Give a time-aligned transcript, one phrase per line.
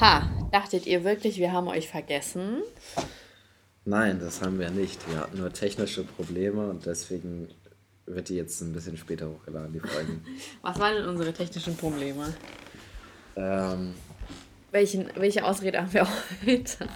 [0.00, 2.62] Ha, dachtet ihr wirklich, wir haben euch vergessen?
[3.84, 5.08] Nein, das haben wir nicht.
[5.10, 7.48] Wir hatten nur technische Probleme und deswegen
[8.06, 10.20] wird die jetzt ein bisschen später hochgeladen, die Folge.
[10.62, 12.32] Was waren denn unsere technischen Probleme?
[13.36, 13.94] ähm,
[14.70, 16.06] Welchen, welche Ausrede haben wir
[16.46, 16.88] heute?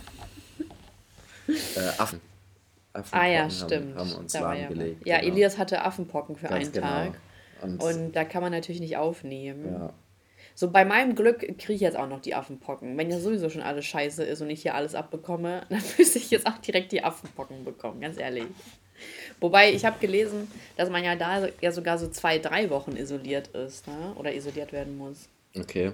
[1.48, 2.20] äh, Affen.
[2.92, 3.96] Affenpocken Ah ja, haben, stimmt.
[3.96, 5.06] haben uns Da war ja, lahmgelegt.
[5.06, 5.32] ja, genau.
[5.32, 6.86] Elias hatte Affenpocken für Ganz einen genau.
[6.86, 7.20] Tag.
[7.62, 9.72] Und, Und da kann man natürlich nicht aufnehmen.
[9.72, 9.92] ja,
[10.56, 12.96] So, bei meinem Glück kriege ich jetzt auch noch die Affenpocken.
[12.96, 16.30] Wenn ja sowieso schon alles scheiße ist und ich hier alles abbekomme, dann müsste ich
[16.30, 18.44] jetzt auch direkt die Affenpocken bekommen, ganz ehrlich.
[19.40, 23.48] Wobei, ich habe gelesen, dass man ja da ja sogar so zwei, drei Wochen isoliert
[23.48, 24.12] ist, ne?
[24.16, 25.28] Oder isoliert werden muss.
[25.58, 25.92] okay.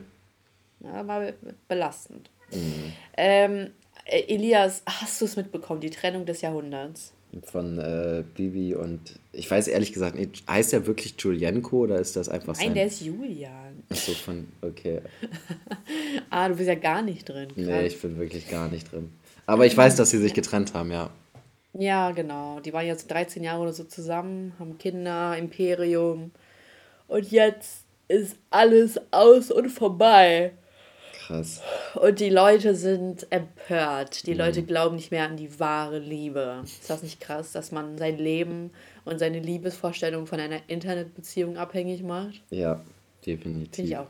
[0.81, 1.35] Ja, war be-
[1.69, 2.31] belastend.
[2.53, 2.93] Mhm.
[3.17, 3.71] Ähm,
[4.07, 7.13] äh, Elias, hast du es mitbekommen, die Trennung des Jahrhunderts?
[7.45, 12.17] Von äh, Bibi und ich weiß ehrlich gesagt nicht, heißt der wirklich Julienko oder ist
[12.17, 12.75] das einfach Nein, sein...
[12.75, 13.85] der ist Julian.
[13.89, 15.01] Ach so von, okay.
[16.31, 17.49] Ah, du bist ja gar nicht drin.
[17.55, 17.85] Nee, Krass.
[17.85, 19.11] ich bin wirklich gar nicht drin.
[19.47, 21.11] Aber ich weiß, dass sie sich getrennt haben, ja.
[21.73, 22.61] Ja, genau.
[22.61, 26.33] Die waren jetzt 13 Jahre oder so zusammen, haben Kinder, Imperium.
[27.07, 30.53] Und jetzt ist alles aus und vorbei.
[31.31, 31.61] Krass.
[31.95, 34.27] Und die Leute sind empört.
[34.27, 36.61] Die Leute glauben nicht mehr an die wahre Liebe.
[36.65, 38.71] Ist das nicht krass, dass man sein Leben
[39.05, 42.43] und seine Liebesvorstellung von einer Internetbeziehung abhängig macht?
[42.51, 42.81] Ja,
[43.25, 43.75] definitiv.
[43.77, 44.07] Finde ich auch.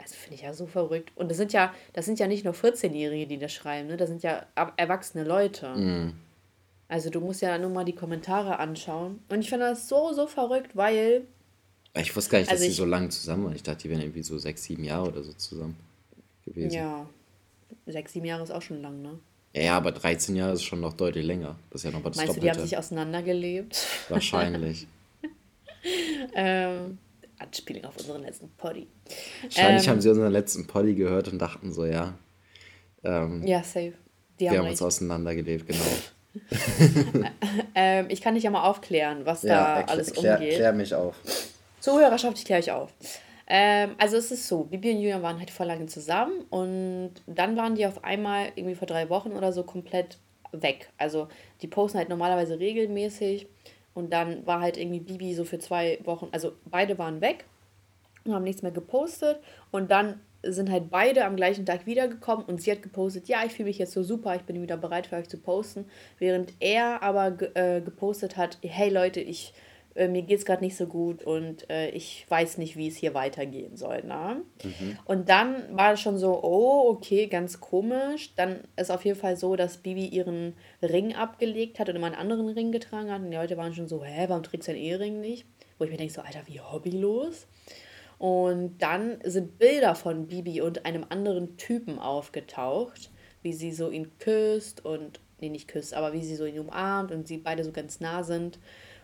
[0.00, 1.10] Also finde ich ja so verrückt.
[1.14, 3.96] Und das sind ja, das sind ja nicht nur 14-Jährige, die das schreiben, ne?
[3.96, 4.44] Das sind ja
[4.76, 5.68] erwachsene Leute.
[5.76, 6.14] Mhm.
[6.88, 9.20] Also du musst ja nur mal die Kommentare anschauen.
[9.28, 11.22] Und ich finde das so, so verrückt, weil,
[11.94, 13.54] Ich wusste gar nicht, dass Also sie ich- so lange zusammen waren.
[13.54, 15.76] Ich dachte, die wären irgendwie so sechs, sieben Jahre oder so zusammen
[16.48, 16.70] gewesen.
[16.74, 17.06] ja,
[17.86, 19.18] sechs, sieben Jahre ist auch schon lang, ne?
[19.54, 21.56] Ja, ja, aber 13 Jahre ist schon noch deutlich länger.
[21.70, 22.68] Das ist ja noch mal das Meinst du, die haben Doppelte.
[22.68, 23.86] sich auseinandergelebt?
[24.10, 24.86] Wahrscheinlich.
[26.34, 26.98] ähm,
[27.38, 28.86] Anspielung auf unseren letzten Poddy.
[29.42, 32.14] Wahrscheinlich Ähm, haben sie unseren letzten Poddy gehört und dachten so, ja,
[33.04, 33.94] ähm, Ja, safe.
[34.38, 35.80] Die wir haben uns auseinandergelebt, genau.
[37.74, 40.54] Ähm, ich kann dich ja mal aufklären, was da erklär- alles umgeht.
[40.56, 41.14] klär mich auf.
[41.80, 42.90] Zuhörerschaft, ich kläre euch auf.
[43.50, 47.56] Ähm, also es ist so, Bibi und Julian waren halt vor lange zusammen und dann
[47.56, 50.18] waren die auf einmal irgendwie vor drei Wochen oder so komplett
[50.52, 50.90] weg.
[50.98, 51.28] Also
[51.62, 53.46] die posten halt normalerweise regelmäßig
[53.94, 57.46] und dann war halt irgendwie Bibi so für zwei Wochen, also beide waren weg
[58.24, 62.60] und haben nichts mehr gepostet und dann sind halt beide am gleichen Tag wiedergekommen und
[62.60, 65.16] sie hat gepostet, ja, ich fühle mich jetzt so super, ich bin wieder bereit für
[65.16, 65.86] euch zu posten,
[66.18, 69.54] während er aber äh, gepostet hat, hey Leute, ich
[69.98, 73.14] äh, mir geht's gerade nicht so gut und äh, ich weiß nicht, wie es hier
[73.14, 74.42] weitergehen soll, ne?
[75.04, 78.32] Und dann war es schon so, oh, okay, ganz komisch.
[78.36, 82.14] Dann ist auf jeden Fall so, dass Bibi ihren Ring abgelegt hat und immer einen
[82.14, 84.82] anderen Ring getragen hat und die Leute waren schon so, hä, warum trägst du deinen
[84.82, 85.46] Ehering nicht?
[85.78, 87.48] Wo ich mir denke so, Alter, wie hobbylos.
[88.18, 93.10] Und dann sind Bilder von Bibi und einem anderen Typen aufgetaucht,
[93.42, 97.10] wie sie so ihn küsst und, nee, nicht küsst, aber wie sie so ihn umarmt
[97.10, 98.58] und sie beide so ganz nah sind.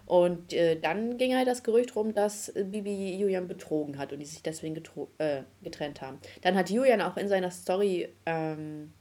[0.07, 4.27] Und äh, dann ging halt das Gerücht rum, dass Bibi Julian betrogen hat und die
[4.27, 4.81] sich deswegen
[5.19, 6.19] äh, getrennt haben.
[6.43, 8.93] Dann hat Julian auch in seiner Story ähm,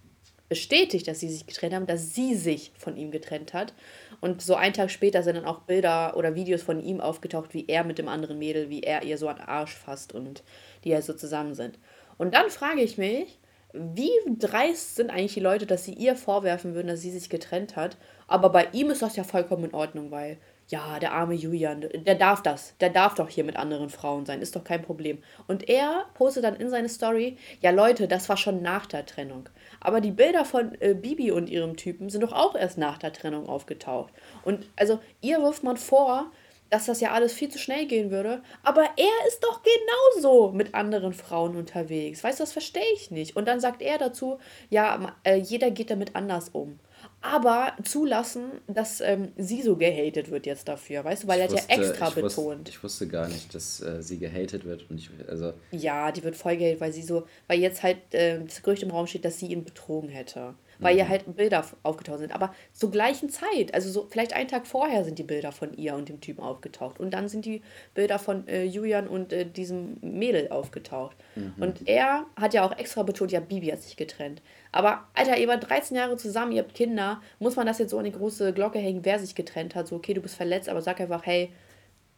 [0.47, 3.73] bestätigt, dass sie sich getrennt haben, dass sie sich von ihm getrennt hat.
[4.21, 7.67] Und so einen Tag später sind dann auch Bilder oder Videos von ihm aufgetaucht, wie
[7.67, 10.43] er mit dem anderen Mädel, wie er ihr so an den Arsch fasst und
[10.83, 11.79] die halt so zusammen sind.
[12.17, 13.39] Und dann frage ich mich,
[13.73, 17.75] wie dreist sind eigentlich die Leute, dass sie ihr vorwerfen würden, dass sie sich getrennt
[17.75, 17.97] hat.
[18.27, 20.37] Aber bei ihm ist das ja vollkommen in Ordnung, weil,
[20.69, 22.75] ja, der arme Julian, der darf das.
[22.79, 25.19] Der darf doch hier mit anderen Frauen sein, ist doch kein Problem.
[25.47, 29.49] Und er postet dann in seine Story, ja Leute, das war schon nach der Trennung.
[29.79, 33.13] Aber die Bilder von äh, Bibi und ihrem Typen sind doch auch erst nach der
[33.13, 34.13] Trennung aufgetaucht.
[34.43, 36.31] Und also ihr wirft man vor,
[36.73, 38.41] dass das ja alles viel zu schnell gehen würde.
[38.63, 42.23] Aber er ist doch genauso mit anderen Frauen unterwegs.
[42.23, 43.35] Weißt du, das verstehe ich nicht.
[43.35, 44.39] Und dann sagt er dazu,
[44.71, 46.79] ja, äh, jeder geht damit anders um.
[47.25, 51.53] Aber zulassen, dass ähm, sie so gehatet wird jetzt dafür, weißt du, weil er hat
[51.53, 52.69] ja extra ich wusste, betont.
[52.69, 54.89] ich wusste gar nicht, dass äh, sie gehatet wird.
[54.89, 58.43] Und ich, also, Ja, die wird voll gehatet, weil sie so, weil jetzt halt äh,
[58.43, 60.55] das Gerücht im Raum steht, dass sie ihn betrogen hätte.
[60.79, 62.33] Weil ihr halt Bilder aufgetaucht sind.
[62.35, 65.95] Aber zur gleichen Zeit, also so vielleicht einen Tag vorher sind die Bilder von ihr
[65.95, 66.99] und dem Typen aufgetaucht.
[66.99, 67.61] Und dann sind die
[67.93, 71.15] Bilder von äh, Julian und äh, diesem Mädel aufgetaucht.
[71.57, 74.41] Und er hat ja auch extra betont, ja, Bibi hat sich getrennt.
[74.73, 77.21] Aber, Alter, ihr wart 13 Jahre zusammen, ihr habt Kinder.
[77.39, 79.87] Muss man das jetzt so an die große Glocke hängen, wer sich getrennt hat?
[79.87, 81.53] So, okay, du bist verletzt, aber sag einfach, hey,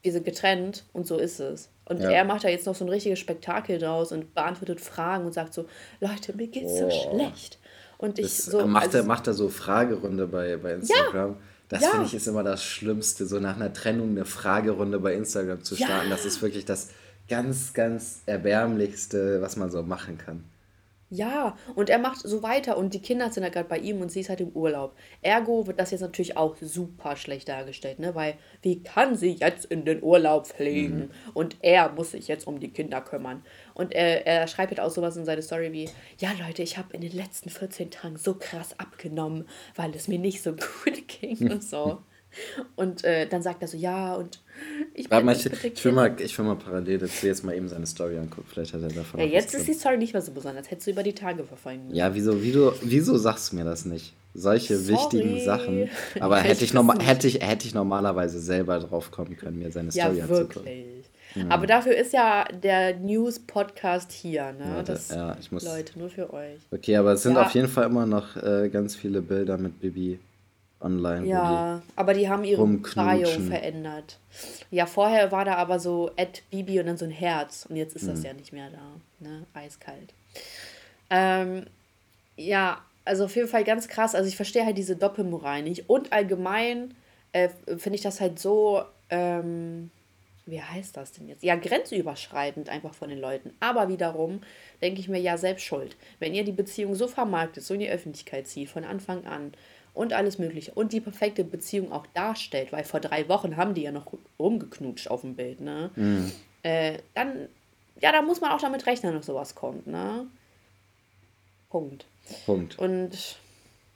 [0.01, 1.69] wir sind getrennt und so ist es.
[1.85, 2.09] Und Ja.
[2.11, 5.53] er macht da jetzt noch so ein richtiges Spektakel draus und beantwortet Fragen und sagt
[5.53, 5.65] so,
[5.99, 7.11] Leute, mir geht's so Boah.
[7.13, 7.59] schlecht.
[7.97, 8.65] Und ich das so.
[8.65, 11.37] macht, also, er, macht er so Fragerunde bei, bei Instagram.
[11.69, 11.89] Das Ja.
[11.89, 15.75] finde ich ist immer das Schlimmste, so nach einer Trennung eine Fragerunde bei Instagram zu
[15.75, 15.87] Ja.
[15.87, 16.09] starten.
[16.09, 16.89] Das ist wirklich das
[17.27, 20.43] ganz, ganz erbärmlichste, was man so machen kann.
[21.11, 24.11] Ja, und er macht so weiter und die Kinder sind ja gerade bei ihm und
[24.11, 24.95] sie ist halt im Urlaub.
[25.21, 28.15] Ergo wird das jetzt natürlich auch super schlecht dargestellt, ne?
[28.15, 31.09] Weil wie kann sie jetzt in den Urlaub fliegen Mhm.
[31.35, 33.43] und er muss sich jetzt um die Kinder kümmern.
[33.75, 36.93] Und er, er schreibt halt auch sowas in seine Story wie, ja Leute, ich habe
[36.93, 40.53] in den letzten 14 Tagen so krass abgenommen, weil es mir nicht so
[40.83, 41.99] gut ging und so.
[42.75, 44.39] Und äh, dann sagt er so, ja, und
[44.93, 47.67] ich Warte bin mal, ich, will mal, ich will mal parallel dazu jetzt mal eben
[47.67, 48.47] seine Story angucken.
[48.51, 49.73] Vielleicht hat er davon Ja, jetzt ist die.
[49.73, 50.69] Story nicht mehr so besonders.
[50.71, 51.95] Hättest du über die Tage verfolgen müssen.
[51.97, 54.13] Ja, wieso, wieso, wieso sagst du mir das nicht?
[54.33, 54.93] Solche Sorry.
[54.97, 55.89] wichtigen Sachen.
[56.19, 57.07] Aber Ich hätte ich, weiß norma nicht.
[57.07, 60.65] hätte, ich, hätte ich normalerweise selber drauf kommen können, mir seine Ja, Story anzugucken.
[60.65, 60.85] wirklich.
[61.49, 64.65] Aber dafür ist ja der News-Podcast hier, ne?
[64.75, 66.59] Warte, das, ja, ich muss- Leute, nur für euch.
[66.71, 67.41] Okay, aber es sind Ja.
[67.43, 70.17] auf jeden Fall immer noch äh, ganz viele Bilder mit Bibi
[70.85, 71.25] online.
[71.25, 74.19] wo Ja, aber die haben ihre Bio verändert.
[74.71, 77.65] Ja, vorher war da aber so at Bibi und dann so ein Herz.
[77.69, 78.09] Und jetzt ist Hm.
[78.09, 79.27] das ja nicht mehr da.
[79.27, 79.45] Ne?
[79.53, 80.13] Eiskalt.
[81.09, 81.65] Ähm,
[82.37, 84.15] ja, also auf jeden Fall ganz krass.
[84.15, 85.89] Also ich verstehe halt diese Doppelmoral nicht.
[85.89, 86.93] Und allgemein
[87.33, 89.91] äh, finde ich das halt so, ähm,
[90.47, 91.43] wie heißt das denn jetzt?
[91.43, 93.51] Ja, grenzüberschreitend einfach von den Leuten.
[93.59, 94.41] Aber wiederum
[94.81, 95.95] denke ich mir, ja, selbst schuld.
[96.19, 99.53] Wenn ihr die Beziehung so vermarktet, so in die Öffentlichkeit zieht, von Anfang an
[99.95, 103.81] und alles Mögliche und die perfekte Beziehung auch darstellt, weil vor drei Wochen haben die
[103.81, 104.05] ja noch
[104.37, 105.89] rumgeknutscht auf dem Bild, ne?
[106.63, 107.47] Äh, dann,
[108.01, 110.27] ja, da muss man auch damit rechnen, dass sowas kommt, ne?
[111.69, 112.05] Punkt.
[112.45, 112.77] Punkt.
[112.77, 113.37] Und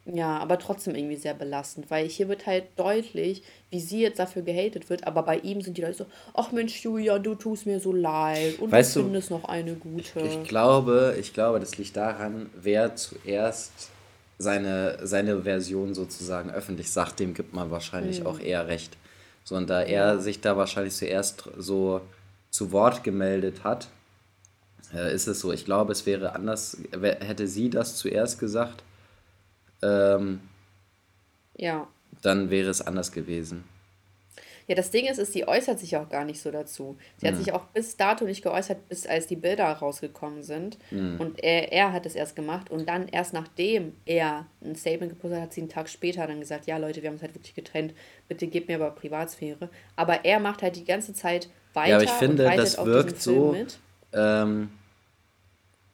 [0.05, 4.41] ja, aber trotzdem irgendwie sehr belastend, weil hier wird halt deutlich, wie sie jetzt dafür
[4.41, 7.79] gehatet wird, aber bei ihm sind die Leute so, ach Mensch, Julia, du tust mir
[7.79, 10.21] so leid und Weißt du du, findest noch eine gute.
[10.21, 13.91] Ich glaube, ich glaube, das liegt daran, wer zuerst
[14.39, 18.97] seine, seine Version sozusagen öffentlich sagt, dem gibt man wahrscheinlich auch eher recht.
[19.43, 22.01] So, und da er sich da wahrscheinlich zuerst so
[22.49, 23.89] zu Wort gemeldet hat,
[24.93, 25.51] äh, ist es so.
[25.51, 28.81] Ich glaube, es wäre anders, hätte sie das zuerst gesagt,
[29.81, 30.39] ähm,
[31.57, 31.87] Ja.
[32.21, 33.65] dann wäre es anders gewesen.
[34.69, 36.95] Ja, das Ding ist, ist, sie äußert sich auch gar nicht so dazu.
[37.17, 40.77] Sie hat sich auch bis dato nicht geäußert, bis als die Bilder rausgekommen sind.
[41.17, 42.69] Und er, er hat es erst gemacht.
[42.69, 46.39] Und dann erst nachdem er ein Statement gepostet hat, hat sie einen Tag später dann
[46.39, 47.95] gesagt, ja Leute, wir haben uns halt wirklich getrennt.
[48.27, 49.69] Bitte gebt mir aber Privatsphäre.
[49.95, 53.53] Aber er macht halt die ganze Zeit weiter Ja, aber ich finde, das wirkt so,
[53.53, 53.79] mit.
[54.13, 54.69] ähm,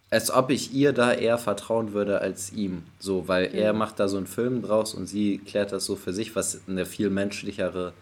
[0.10, 2.84] als ob ich ihr da eher vertrauen würde als ihm.
[3.00, 6.12] So, weil er macht da so einen Film draus und sie klärt das so für
[6.12, 7.94] sich, was eine viel menschlichere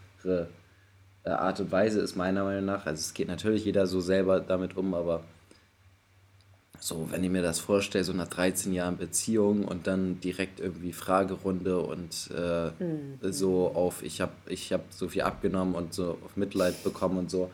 [1.26, 2.86] Art und Weise ist, meiner Meinung nach.
[2.86, 5.24] Also es geht natürlich jeder so selber damit um, aber
[6.80, 10.92] so, wenn ich mir das vorstelle, so nach 13 Jahren Beziehung und dann direkt irgendwie
[10.92, 12.72] Fragerunde und äh,
[13.32, 17.32] so auf, ich habe ich hab so viel abgenommen und so auf Mitleid bekommen und
[17.32, 17.50] so.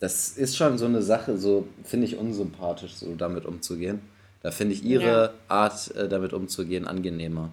[0.00, 4.00] Das ist schon so eine Sache, so finde ich unsympathisch, so damit umzugehen.
[4.42, 5.30] Da finde ich ihre Ja.
[5.48, 7.50] Art, äh, damit umzugehen, angenehmer.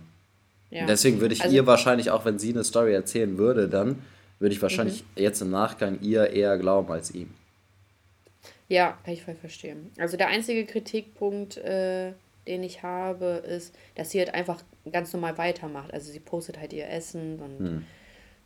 [0.71, 0.87] Ja.
[0.87, 3.97] Deswegen würde ich Also- ihr wahrscheinlich, auch wenn sie eine Story erzählen würde, dann
[4.39, 5.21] würde ich wahrscheinlich Mhm.
[5.21, 7.33] jetzt im Nachgang ihr eher glauben als ihm.
[8.69, 9.91] Ja, kann ich voll verstehen.
[9.97, 12.13] Also der einzige Kritikpunkt, äh,
[12.47, 15.93] den ich habe, ist, dass sie halt einfach ganz normal weitermacht.
[15.93, 17.85] Also sie postet halt ihr Essen und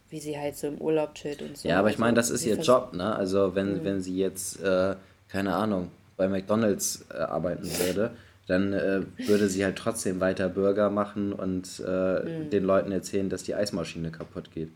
[0.09, 1.63] wie sie halt so im Urlaub chillt und so.
[1.63, 1.69] Hm.
[1.71, 3.15] Ja, aber ich Also meine, das ist ihr Job, ne?
[3.15, 4.95] Also wenn, wenn sie jetzt, äh,
[5.29, 8.11] keine Ahnung, bei McDonalds äh, arbeiten würde,
[8.47, 13.43] dann äh, würde sie halt trotzdem weiter Burger machen und äh, den Leuten erzählen, dass
[13.43, 14.69] die Eismaschine kaputt geht,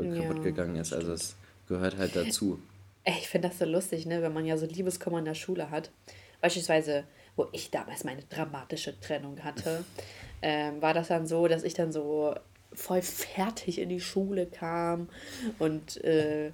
[0.00, 0.92] Ja, kaputt gegangen ist.
[0.92, 1.36] Also es
[1.68, 2.58] gehört halt dazu.
[3.04, 5.90] Ich finde das so lustig, ne, wenn man ja so Liebeskummer in der Schule hat.
[6.40, 7.04] Beispielsweise,
[7.36, 9.84] wo ich damals meine dramatische Trennung hatte,
[10.42, 12.34] ähm, war das dann so, dass ich dann so
[12.72, 15.08] voll fertig in die Schule kam
[15.58, 16.50] und äh,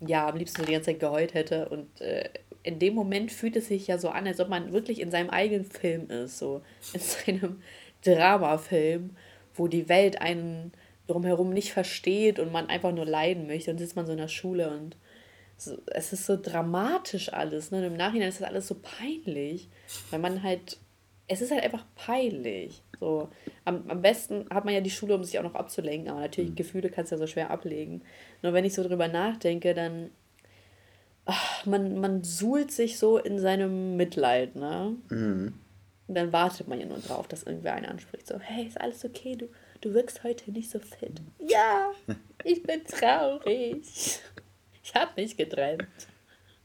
[0.00, 1.68] ja, am liebsten so die ganze Zeit geheult hätte.
[1.68, 2.28] Und äh,
[2.62, 5.30] in dem Moment fühlt es sich ja so an, als ob man wirklich in seinem
[5.30, 6.62] eigenen Film ist, so
[6.92, 7.62] in seinem
[8.04, 9.10] Dramafilm,
[9.54, 10.72] wo die Welt einen
[11.06, 13.70] drumherum nicht versteht und man einfach nur leiden möchte.
[13.70, 14.96] Und sitzt man so in der Schule und
[15.56, 17.70] so, es ist so dramatisch alles.
[17.70, 17.78] Ne?
[17.78, 19.68] Und im Nachhinein ist das alles so peinlich,
[20.10, 20.78] weil man halt,
[21.28, 22.82] es ist halt einfach peinlich.
[22.98, 23.28] So,
[23.64, 26.54] am, am besten hat man ja die Schule, um sich auch noch abzulenken, aber natürlich
[26.54, 28.02] Gefühle kannst du ja so schwer ablegen.
[28.42, 30.10] Nur wenn ich so drüber nachdenke, dann
[31.24, 34.96] ach, man, man suhlt sich so in seinem Mitleid, ne?
[36.08, 38.26] Und dann wartet man ja nur drauf, dass irgendwer einen anspricht.
[38.26, 39.36] So, hey, ist alles okay?
[39.36, 39.48] Du,
[39.82, 41.20] du wirkst heute nicht so fit.
[41.38, 41.92] Ja,
[42.44, 44.20] ich bin traurig.
[44.82, 45.86] Ich habe mich getrennt.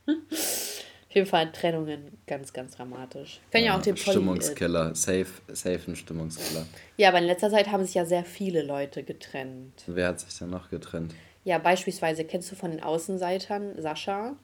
[0.07, 3.41] Auf jeden Fall Trennungen ganz, ganz dramatisch.
[3.51, 6.65] Können ja, auch den Polly, äh, Stimmungskiller, safe, safe ein Stimmungskiller.
[6.97, 9.83] Ja, aber in letzter Zeit haben sich ja sehr viele Leute getrennt.
[9.87, 11.13] Wer hat sich denn noch getrennt?
[11.43, 14.37] Ja, beispielsweise kennst du von den Außenseitern Sascha?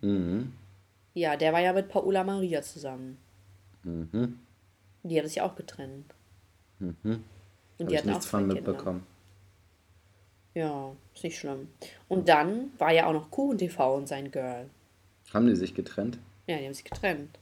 [0.00, 0.52] Mhm.
[1.14, 3.18] Ja, der war ja mit Paula Maria zusammen.
[3.82, 4.40] Mhm.
[5.04, 6.12] Die hat sich auch getrennt.
[6.80, 7.24] Mhm.
[7.78, 9.06] Und die auch nichts von mitbekommen.
[10.54, 11.68] Ja, ist nicht schlimm.
[12.08, 14.70] Und dann war ja auch noch Kuchen TV und sein Girl.
[15.32, 16.18] Haben die sich getrennt?
[16.46, 17.38] Ja, die haben sich getrennt.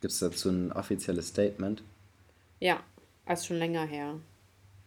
[0.00, 1.82] Gibt es dazu ein offizielles Statement?
[2.60, 2.80] Ja,
[3.28, 4.14] ist schon länger her.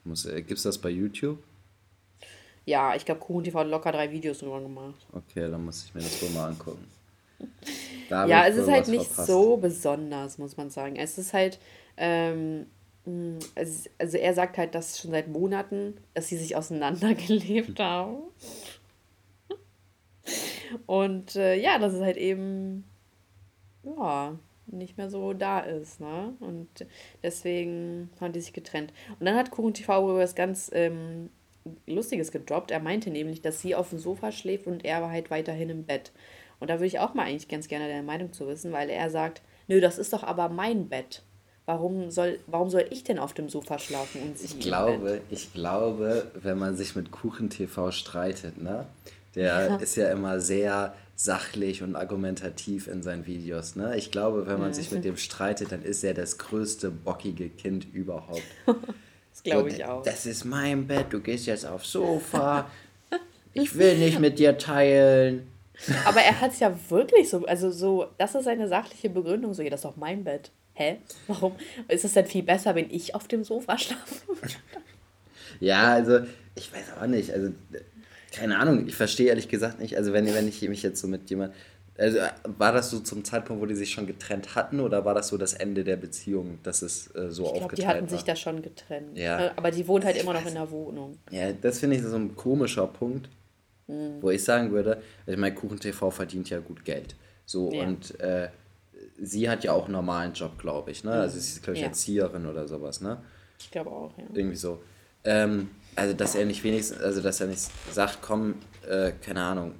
[0.06, 1.40] Muss, äh, Gibt es das bei YouTube?
[2.66, 5.06] Ja, ich glaube, Kuchen TV hat locker drei Videos drüber gemacht.
[5.12, 6.86] Okay, dann muss ich mir das wohl mal angucken.
[8.08, 9.28] Ja, es ist halt nicht verpasst.
[9.28, 10.96] so besonders, muss man sagen.
[10.96, 11.58] Es ist halt,
[11.98, 12.68] ähm,
[13.56, 18.18] also er sagt halt, dass schon seit Monaten, dass sie sich auseinandergelebt haben.
[20.88, 22.84] Und äh, ja, dass es halt eben,
[23.84, 26.34] ja, nicht mehr so da ist, ne?
[26.40, 26.68] Und
[27.22, 28.92] deswegen haben die sich getrennt.
[29.20, 31.30] Und dann hat Kuchen TV was ganz ähm,
[31.86, 32.72] Lustiges gedroppt.
[32.72, 35.84] Er meinte nämlich, dass sie auf dem Sofa schläft und er war halt weiterhin im
[35.84, 36.12] Bett.
[36.60, 39.10] Und da würde ich auch mal eigentlich ganz gerne deine Meinung zu wissen, weil er
[39.10, 41.24] sagt, nö, das ist doch aber mein Bett.
[41.66, 45.52] Warum soll, warum soll ich denn auf dem Sofa schlafen und sie Ich glaube, ich
[45.54, 48.86] glaube, wenn man sich mit Kuchen TV streitet, ne?
[49.34, 49.76] Der Ja.
[49.78, 53.98] ist ja immer sehr sachlich und argumentativ in seinen Videos, ne?
[53.98, 57.86] Ich glaube, wenn man sich mit dem streitet, dann ist er das größte bockige Kind
[57.94, 58.44] überhaupt.
[59.32, 60.02] Das glaube ich auch.
[60.02, 62.70] Das ist mein Bett, du gehst jetzt aufs Sofa.
[63.54, 65.48] Ich will nicht mit dir teilen.
[66.06, 69.62] Aber er hat es ja wirklich so, also so, das ist seine sachliche Begründung, so,
[69.62, 70.52] ja, das ist doch mein Bett.
[70.75, 70.98] Hä?
[71.27, 71.55] Warum?
[71.88, 74.22] Ist es denn viel besser, wenn ich auf dem Sofa schlafe?
[75.62, 76.20] Ja, also,
[76.55, 77.32] ich weiß auch nicht.
[77.32, 77.51] Also,
[78.34, 79.96] keine Ahnung, ich verstehe ehrlich gesagt nicht.
[79.96, 81.53] Also, wenn, wenn ich mich jetzt so mit jemand.
[81.98, 85.29] Also, war das so zum Zeitpunkt, wo die sich schon getrennt hatten, oder war das
[85.29, 88.10] so das Ende der Beziehung, dass es äh, so Ich glaube, aufgeteilt die hatten war?
[88.10, 89.17] sich da schon getrennt.
[89.17, 89.46] Ja.
[89.46, 91.17] Äh, Aber die wohnt halt Ich immer noch in der Wohnung.
[91.32, 93.29] Ja, das finde ich so ein komischer Punkt,
[93.88, 94.17] Mhm.
[94.22, 97.15] wo ich sagen würde, also ich meine, Kuchen TV verdient ja gut Geld.
[97.46, 97.84] So, Ja.
[97.84, 98.50] und äh,
[99.18, 101.12] sie hat ja auch einen normalen Job, glaube ich, ne?
[101.12, 101.88] Also sie ist, glaube ich, Ja.
[101.88, 103.22] Erzieherin oder sowas, ne?
[103.60, 104.26] Ich glaube auch, ja.
[104.34, 104.82] Irgendwie so.
[105.24, 108.56] Ähm, also, dass er nicht wenigstens, also dass er nicht sagt, komm,
[108.88, 109.76] äh, keine Ahnung,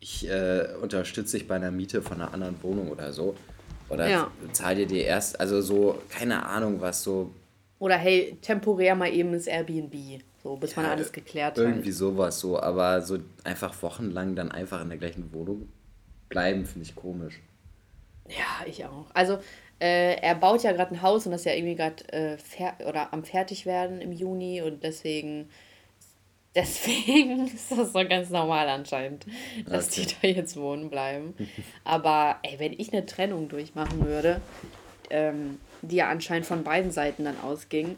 [0.00, 3.34] ich äh, unterstütze dich bei einer Miete von einer anderen Wohnung oder so.
[3.88, 4.30] Oder Ja.
[4.52, 7.34] zahl dir die erst, also so, keine Ahnung, was so,
[7.78, 10.20] Oder hey, temporär mal eben ins Airbnb.
[10.42, 11.96] So, bis man Ja, alles geklärt irgendwie hat.
[11.96, 15.68] sowas so, aber so einfach wochenlang dann einfach in der gleichen Wohnung
[16.28, 17.40] bleiben, finde ich komisch.
[18.28, 19.06] Ja, ich auch.
[19.14, 19.38] Also,
[19.80, 22.36] äh, er baut ja gerade ein Haus und das ist ja irgendwie gerade äh,
[22.86, 25.48] oder am Fertigwerden im Juni und deswegen.
[26.54, 29.26] Deswegen ist das so ganz normal anscheinend,
[29.66, 30.14] dass die Okay.
[30.22, 31.34] da jetzt wohnen bleiben.
[31.84, 34.40] Aber ey, wenn ich eine Trennung durchmachen würde,
[35.10, 37.96] ähm, die ja anscheinend von beiden Seiten dann ausging,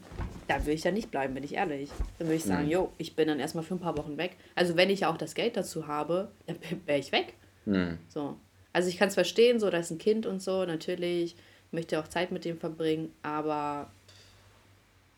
[0.49, 1.89] dann würde ich da nicht bleiben, bin ich ehrlich.
[2.19, 2.73] Dann würde ich sagen, Mhm.
[2.73, 4.37] jo, ich bin dann erstmal für ein paar Wochen weg.
[4.57, 7.35] Also wenn ich ja auch das Geld dazu habe, dann wäre ich weg.
[7.65, 7.99] Hm.
[8.09, 8.37] So.
[8.73, 11.37] Also ich kann es verstehen, so, da ist ein Kind und so, natürlich
[11.73, 13.91] möchte auch Zeit mit dem verbringen, aber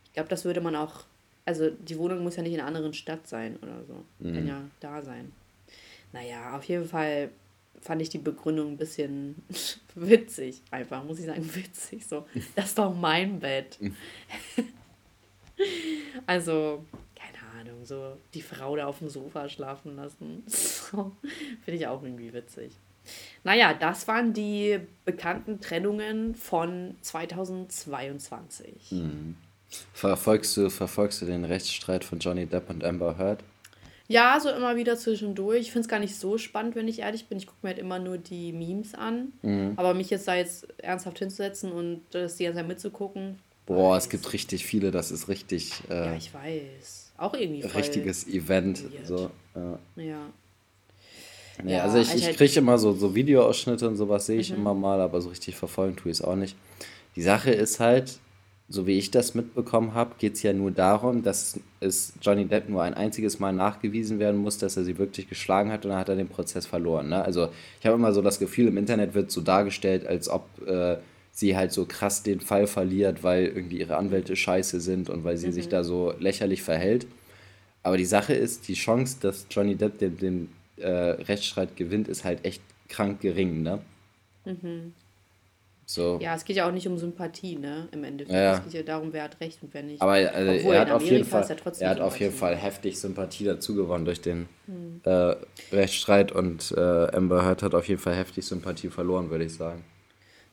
[0.07, 1.05] ich glaube, das würde man auch,
[1.45, 4.63] also die Wohnung muss ja nicht in einer anderen Stadt sein oder so, kann ja
[4.81, 5.33] da sein.
[6.13, 7.31] Naja, auf jeden Fall
[7.81, 9.43] fand ich die Begründung ein bisschen
[9.95, 13.79] witzig, einfach, muss ich sagen, witzig, so, das ist doch mein Bett.
[16.27, 21.13] also, keine Ahnung, so die Frau da auf dem Sofa schlafen lassen, so,
[21.65, 22.73] finde ich auch irgendwie witzig.
[23.45, 29.03] Naja, das waren die bekannten Trennungen von 2022.
[29.93, 33.43] Verfolgst du, verfolgst du den Rechtsstreit von Johnny Depp und Amber Heard?
[34.09, 35.61] Ja, so immer wieder zwischendurch.
[35.61, 37.39] Ich finde es gar nicht so spannend, wenn ich ehrlich bin.
[37.39, 39.33] Ich gucke mir halt immer nur die Memes an.
[39.77, 43.39] Aber mich jetzt da jetzt ernsthaft hinzusetzen und das die ganze Zeit mitzugucken.
[43.65, 47.13] Boah, es gibt richtig viele, das ist richtig Ja, äh, ich weiß.
[47.17, 48.83] Auch irgendwie richtiges Event.
[49.05, 49.79] So, ja.
[49.97, 50.27] Ja.
[51.63, 54.51] Nee, Ja, also ich, ich halt- kriege immer so, so Videoausschnitte und sowas sehe ich
[54.51, 54.59] Mhm.
[54.59, 56.57] immer mal, aber so richtig verfolgen tue ich es auch nicht.
[57.17, 58.19] Die Sache ist halt,
[58.69, 62.71] so wie ich das mitbekommen habe, geht es ja nur darum, dass es Johnny Depp
[62.71, 65.99] nur ein einziges Mal nachgewiesen werden muss, dass er sie wirklich geschlagen hat und dann
[66.01, 67.11] hat er den Prozess verloren.
[67.11, 67.23] Ne?
[67.23, 67.49] Also
[67.81, 70.97] ich habe immer so das Gefühl, im Internet wird so dargestellt, als ob äh,
[71.33, 75.37] sie halt so krass den Fall verliert, weil irgendwie ihre Anwälte scheiße sind und weil
[75.37, 77.07] sie sich da so lächerlich verhält.
[77.83, 80.49] Aber die Sache ist, die Chance, dass Johnny Depp den, den
[80.83, 83.81] äh, Rechtsstreit gewinnt, ist halt echt krank gering, ne?
[85.87, 86.19] So.
[86.23, 87.89] Ja, es geht ja auch nicht um Sympathie, ne?
[87.93, 88.35] Im Endeffekt.
[88.35, 88.59] Ja, ja.
[88.59, 90.01] Es geht ja darum, wer hat recht und wer nicht.
[90.01, 92.33] Aber also, er hat auf jeden Fall, trotzdem er hat auf jeden.
[92.33, 95.01] Fall heftig Sympathie dazu gewonnen durch den Hm.
[95.05, 95.35] äh,
[95.73, 99.85] Rechtsstreit und äh, Amber Heard hat auf jeden Fall heftig Sympathie verloren, würde ich sagen.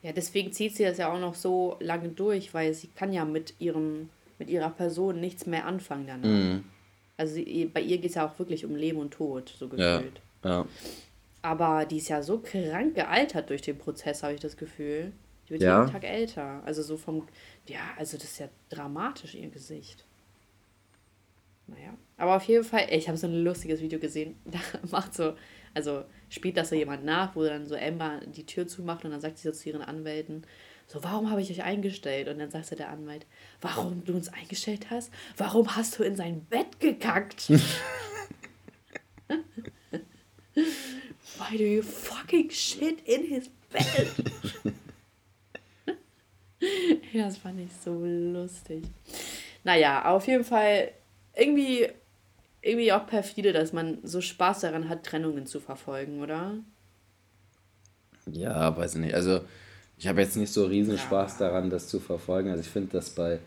[0.02, 3.26] Ja, deswegen zieht sie das ja auch noch so lange durch, weil sie kann ja
[3.26, 4.10] mit ihrem,
[4.40, 6.28] mit ihrer Person nichts mehr anfangen danach.
[6.28, 6.64] Mhm.
[7.20, 9.98] Also sie, bei ihr geht es ja auch wirklich um Leben und Tod, so Ja,
[9.98, 10.22] gefühlt.
[10.46, 10.66] ja.
[11.42, 15.12] Aber die ist ja so krank gealtert durch den Prozess, habe ich das Gefühl.
[15.46, 15.82] Die wird ja.
[15.82, 16.64] jeden Tag älter.
[16.66, 17.28] Also so vom,
[17.68, 20.06] ja, also das ist ja dramatisch, ihr Gesicht.
[21.68, 21.94] Naja.
[22.16, 24.38] Aber auf jeden Fall, ich habe so ein lustiges Video gesehen.
[24.46, 24.60] Da
[24.90, 25.34] macht so,
[25.74, 29.20] also spielt das so jemand nach, wo dann so Emma die Tür zumacht und dann
[29.20, 30.46] sagt sie so zu ihren Anwälten,
[30.92, 32.28] so, warum habe ich euch eingestellt?
[32.30, 33.28] Und dann sagt der Anwalt,
[33.62, 35.12] warum du uns eingestellt hast?
[35.38, 37.48] Warum hast du in sein Bett gekackt?
[41.38, 44.12] Why do you fucking shit in his bed?
[47.14, 48.86] das fand ich so lustig.
[49.64, 50.90] Naja, auf jeden Fall
[51.36, 51.88] irgendwie,
[52.64, 56.56] irgendwie auch perfide, dass man so Spaß daran hat, Trennungen zu verfolgen, oder?
[58.26, 59.14] Ja, weiß ich nicht.
[59.14, 59.42] Also,
[60.00, 62.50] ich habe jetzt nicht so riesen Spaß daran, das zu verfolgen.
[62.50, 63.40] Also, ich finde das bei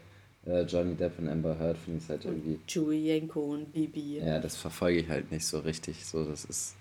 [0.46, 2.60] äh, Johnny Depp und Amber Heard, finde ich es halt irgendwie.
[2.68, 4.18] Julienko und Bibi.
[4.18, 6.04] Ja, das verfolge ich halt nicht so richtig.
[6.04, 6.76] So, das ist.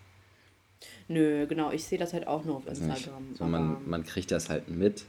[1.08, 3.36] Nö, genau, ich sehe das halt auch nur auf Instagram.
[3.38, 5.06] So, man, man kriegt das halt mit.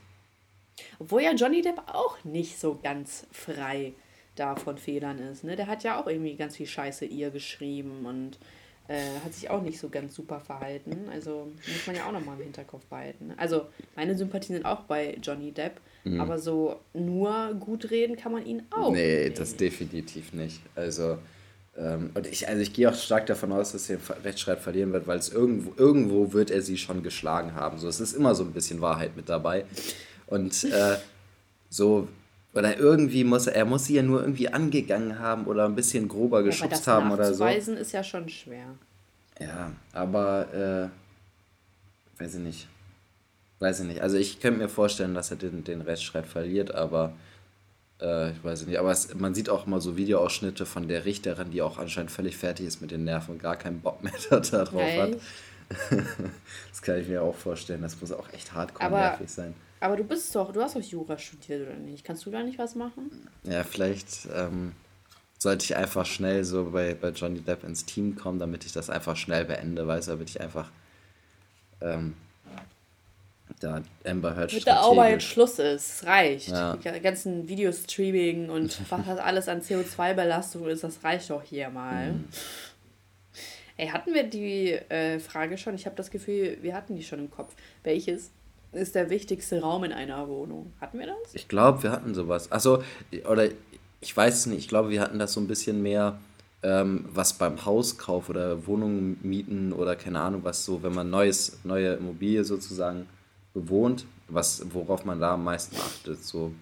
[0.99, 3.95] Obwohl ja Johnny Depp auch nicht so ganz frei
[4.37, 5.45] da von Fehlern ist.
[5.45, 5.57] Ne?
[5.57, 8.38] Der hat ja auch irgendwie ganz viel Scheiße ihr geschrieben und
[8.88, 11.08] äh, hat sich auch nicht so ganz super verhalten.
[11.10, 13.32] Also muss man ja auch nochmal im Hinterkopf behalten.
[13.36, 16.20] Also meine Sympathien sind auch bei Johnny Depp, mhm.
[16.20, 18.92] aber so nur gut reden kann man ihn auch.
[18.92, 19.38] Nee, nicht.
[19.38, 20.60] das definitiv nicht.
[20.74, 21.18] Also
[21.76, 24.92] ähm, und ich, also ich gehe auch stark davon aus, dass er den Rechtsstreit verlieren
[24.92, 27.78] wird, weil es irgendwo, irgendwo wird er sie schon geschlagen haben.
[27.78, 29.64] So, es ist immer so ein bisschen Wahrheit mit dabei.
[30.26, 30.96] Und äh,
[31.70, 32.08] so,
[32.54, 36.09] oder irgendwie muss er, er muss sie ja nur irgendwie angegangen haben oder ein bisschen
[36.09, 37.44] grober geschubst ja, haben oder so.
[37.44, 38.66] Weisen ist ja schon schwer.
[39.40, 40.90] Ja, aber
[42.18, 42.68] äh, weiß ich nicht.
[43.59, 44.02] Weiß ich nicht.
[44.02, 47.14] Also ich könnte mir vorstellen, dass er den, den Rechtsstreit verliert, aber
[48.00, 48.78] äh, ich weiß nicht.
[48.78, 52.37] Aber es, man sieht auch immer so Videoausschnitte von der Richterin, die auch anscheinend völlig
[52.37, 55.00] fertig ist mit den Nerven und gar keinen Bock mehr da drauf Nein.
[55.00, 55.12] hat.
[56.71, 57.80] das kann ich mir auch vorstellen.
[57.80, 59.54] Das muss auch echt hardcore nervig sein.
[59.82, 62.04] Aber du bist doch, du hast doch Jura studiert, oder nicht?
[62.04, 63.10] Kannst du da nicht was machen?
[63.42, 64.76] Ja, vielleicht ähm,
[65.38, 68.90] sollte ich einfach schnell so bei, bei Johnny Depp ins Team kommen, damit ich das
[68.90, 70.71] einfach schnell beende, weißt du, damit ich einfach
[71.80, 72.14] ähm,
[73.58, 76.49] da Amber Heard da auch mal ein Schluss ist, es reicht.
[76.49, 76.76] Ja.
[76.76, 82.12] Die ganzen Videostreaming und was das alles an CO2-Belastung ist, das reicht doch hier mal.
[82.12, 82.28] Mhm.
[83.78, 85.75] Ey, hatten wir die äh, Frage schon?
[85.75, 87.52] Ich habe das Gefühl, wir hatten die schon im Kopf.
[87.82, 88.30] Welches
[88.73, 90.73] ist der wichtigste Raum in einer Wohnung.
[90.80, 91.35] Hatten wir das?
[91.35, 92.50] Ich glaube, wir hatten sowas.
[92.50, 92.82] Achso,
[93.28, 93.49] oder
[94.00, 96.19] ich weiß es nicht, ich glaube, wir hatten das so ein bisschen mehr,
[96.63, 101.58] ähm, was beim Hauskauf oder Wohnungen mieten oder keine Ahnung, was so, wenn man neues,
[101.65, 103.06] neue Immobilie sozusagen
[103.54, 106.25] bewohnt, was, worauf man da am meisten achtet.
[106.25, 106.52] So,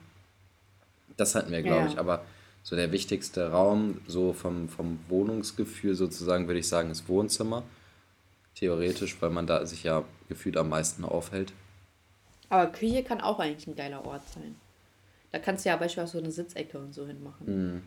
[1.17, 1.87] das hatten wir, glaube ja.
[1.89, 2.25] ich, aber
[2.63, 7.63] so der wichtigste Raum, so vom, vom Wohnungsgefühl sozusagen, würde ich sagen, ist Wohnzimmer.
[8.55, 11.53] Theoretisch, weil man da sich ja gefühlt am meisten aufhält.
[12.51, 14.57] Aber Küche kann auch eigentlich ein geiler Ort sein.
[15.33, 17.47] Da kannst du ja beispielsweise so eine Sitzecke und so hinmachen.
[17.47, 17.83] Mhm.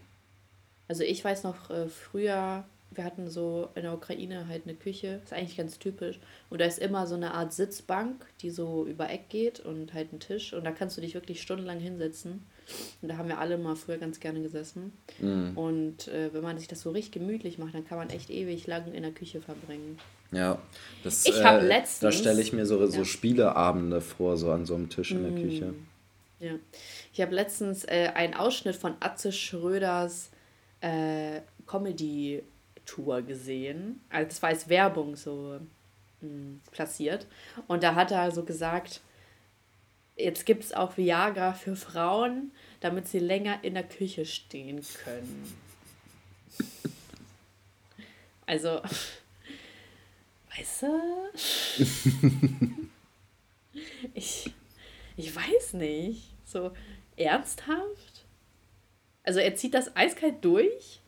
[0.88, 2.63] Also ich weiß noch äh, früher,
[2.96, 6.20] wir hatten so in der Ukraine halt eine Küche, ist eigentlich ganz typisch.
[6.50, 10.14] Und da ist immer so eine Art Sitzbank, die so über Eck geht und halt
[10.14, 10.54] ein Tisch.
[10.54, 12.46] Und da kannst du dich wirklich stundenlang hinsetzen.
[13.02, 14.94] Und da haben wir alle mal früher ganz gerne gesessen.
[15.20, 15.58] Mhm.
[15.58, 18.68] Und äh, wenn man sich das so richtig gemütlich macht, dann kann man echt ewig
[18.68, 20.00] lang in der Küche verbringen.
[20.32, 20.58] Ja,
[21.04, 23.06] das, ich äh, letztens, da stelle ich mir so, so ja.
[23.06, 25.36] Spieleabende vor, so an so einem Tisch in der mm.
[25.36, 25.74] Küche.
[26.40, 26.54] Ja,
[27.14, 30.32] ich habe letztens äh, einen Ausschnitt von Atze Schröders
[30.82, 31.42] äh,
[32.86, 34.02] Comedy-Tour gesehen.
[34.10, 35.60] Also das war als Werbung so
[36.22, 37.28] mh, mm, platziert.
[37.67, 39.02] Und da hat er so gesagt,
[40.15, 45.54] jetzt gibt es auch Viagra für Frauen, damit sie länger in der Küche stehen können.
[48.46, 48.82] Also
[50.56, 50.88] Weißt du?
[54.13, 54.54] ich,
[55.17, 56.36] ich weiß nicht.
[56.46, 56.72] So
[57.17, 58.26] ernsthaft?
[59.24, 61.02] Also er zieht das eiskalt durch?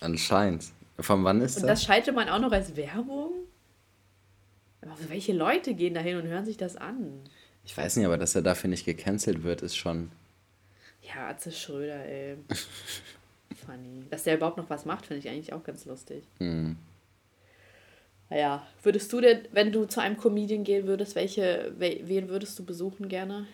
[0.00, 0.64] Anscheinend.
[0.98, 1.62] Von wann ist das?
[1.62, 3.32] Und das schaltet man auch noch als Werbung?
[4.82, 7.20] Aber welche Leute gehen da hin und hören sich das an?
[7.64, 10.10] Ich weiß nicht, aber dass er dafür nicht gecancelt wird, ist schon.
[11.02, 12.36] Ja, Atze Schröder, ey.
[13.66, 14.04] Funny.
[14.10, 16.24] Dass der überhaupt noch was macht, finde ich eigentlich auch ganz lustig.
[16.38, 16.76] Mhm.
[18.30, 22.64] Naja, würdest du denn, wenn du zu einem Comedian gehen würdest, welche, wen würdest du
[22.64, 23.46] besuchen gerne?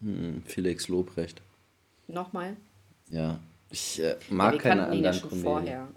[0.00, 1.42] Hm, Felix Lobrecht.
[2.08, 2.56] Nochmal?
[3.10, 5.52] Ja, ich äh, mag ja, keine anderen ihn ja schon Comedien.
[5.52, 5.88] vorher.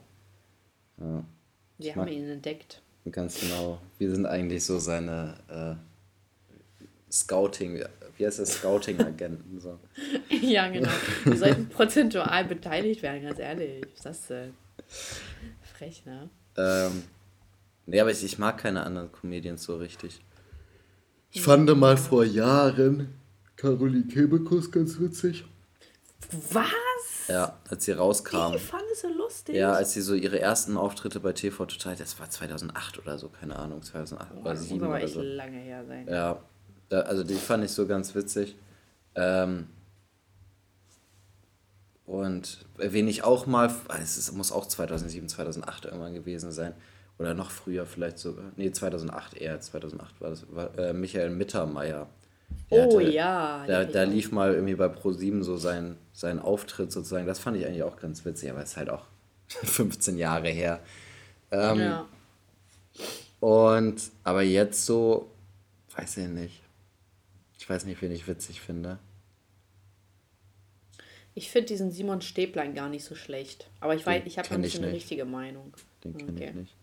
[1.00, 1.24] Ja.
[1.78, 2.82] Wir haben ihn entdeckt.
[3.12, 3.80] Ganz genau.
[3.98, 7.84] Wir sind eigentlich so seine äh, Scouting,
[8.18, 9.60] wie heißt das, Scouting-Agenten.
[9.60, 9.80] So.
[10.42, 10.90] ja, genau.
[11.26, 13.84] Wir sollten prozentual beteiligt werden, ganz ehrlich.
[13.84, 14.54] Was ist das denn?
[15.62, 16.30] Frech, ne?
[16.56, 17.04] Ähm,
[17.86, 20.22] Nee, aber ich, ich mag keine anderen Comedians so richtig.
[21.32, 23.14] Ich fand mal vor Jahren
[23.56, 25.44] Caroline Kebekus ganz witzig.
[26.52, 26.66] Was?
[27.28, 28.52] Ja, als sie rauskam.
[28.54, 29.56] Die fand ich so lustig.
[29.56, 33.30] Ja, als sie so ihre ersten Auftritte bei TV Total, das war 2008 oder so,
[33.30, 35.22] keine Ahnung, 2008 Oh, oder das muss 2007 aber oder echt so.
[35.22, 36.08] lange her sein.
[36.08, 36.40] Ja,
[36.90, 38.56] da, also die fand ich so ganz witzig.
[39.16, 39.68] Ähm,
[42.06, 46.74] und wen ich auch mal, ah, es ist, muss auch 2007, 2008 irgendwann gewesen sein.
[47.20, 48.52] Oder noch früher vielleicht sogar.
[48.58, 49.62] Nee, 2008 eher.
[49.62, 50.46] 2008 war das.
[50.54, 52.10] War, äh, Michael Mittermeier.
[52.72, 56.92] Der Oh hatte- ja, Da, da lief mal irgendwie bei Pro7 so sein, sein Auftritt
[56.92, 57.28] sozusagen.
[57.28, 59.06] Das fand ich eigentlich auch ganz witzig, aber es ist halt auch
[59.48, 60.80] 15 Jahre her.
[61.52, 62.08] Ähm, ja.
[63.40, 65.30] Und, aber jetzt so,
[65.96, 66.62] weiß ich nicht.
[67.60, 68.98] Ich weiß nicht, wen ich witzig finde.
[71.36, 73.70] Ich finde diesen Simon Stäblein gar nicht so schlecht.
[73.80, 75.74] Aber ich weiß, ich habe noch nicht so eine richtige Meinung.
[76.04, 76.50] Den kenne Okay.
[76.50, 76.76] ich nicht.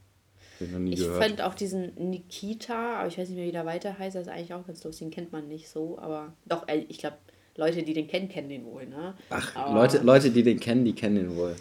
[0.61, 1.23] Den noch nie Ich gehört.
[1.23, 4.33] fand auch diesen Nikita, aber ich weiß nicht mehr, wie der weiter heißt, das ist
[4.33, 5.07] eigentlich auch ganz lustig.
[5.09, 7.17] Den kennt man nicht so, aber doch, äh, ich glaube,
[7.57, 9.15] Leute, die den kennen, kennen den wohl, ne?
[9.31, 11.57] Ach, aber, Leute, Leute, die den kennen, die kennen den wohl.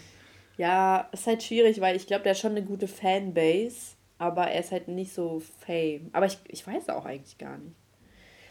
[0.57, 4.59] Ja, ist halt schwierig, weil ich glaube, der hat schon eine gute Fanbase, aber er
[4.59, 6.09] ist halt nicht so fame.
[6.11, 7.75] Aber ich, ich weiß auch eigentlich gar nicht.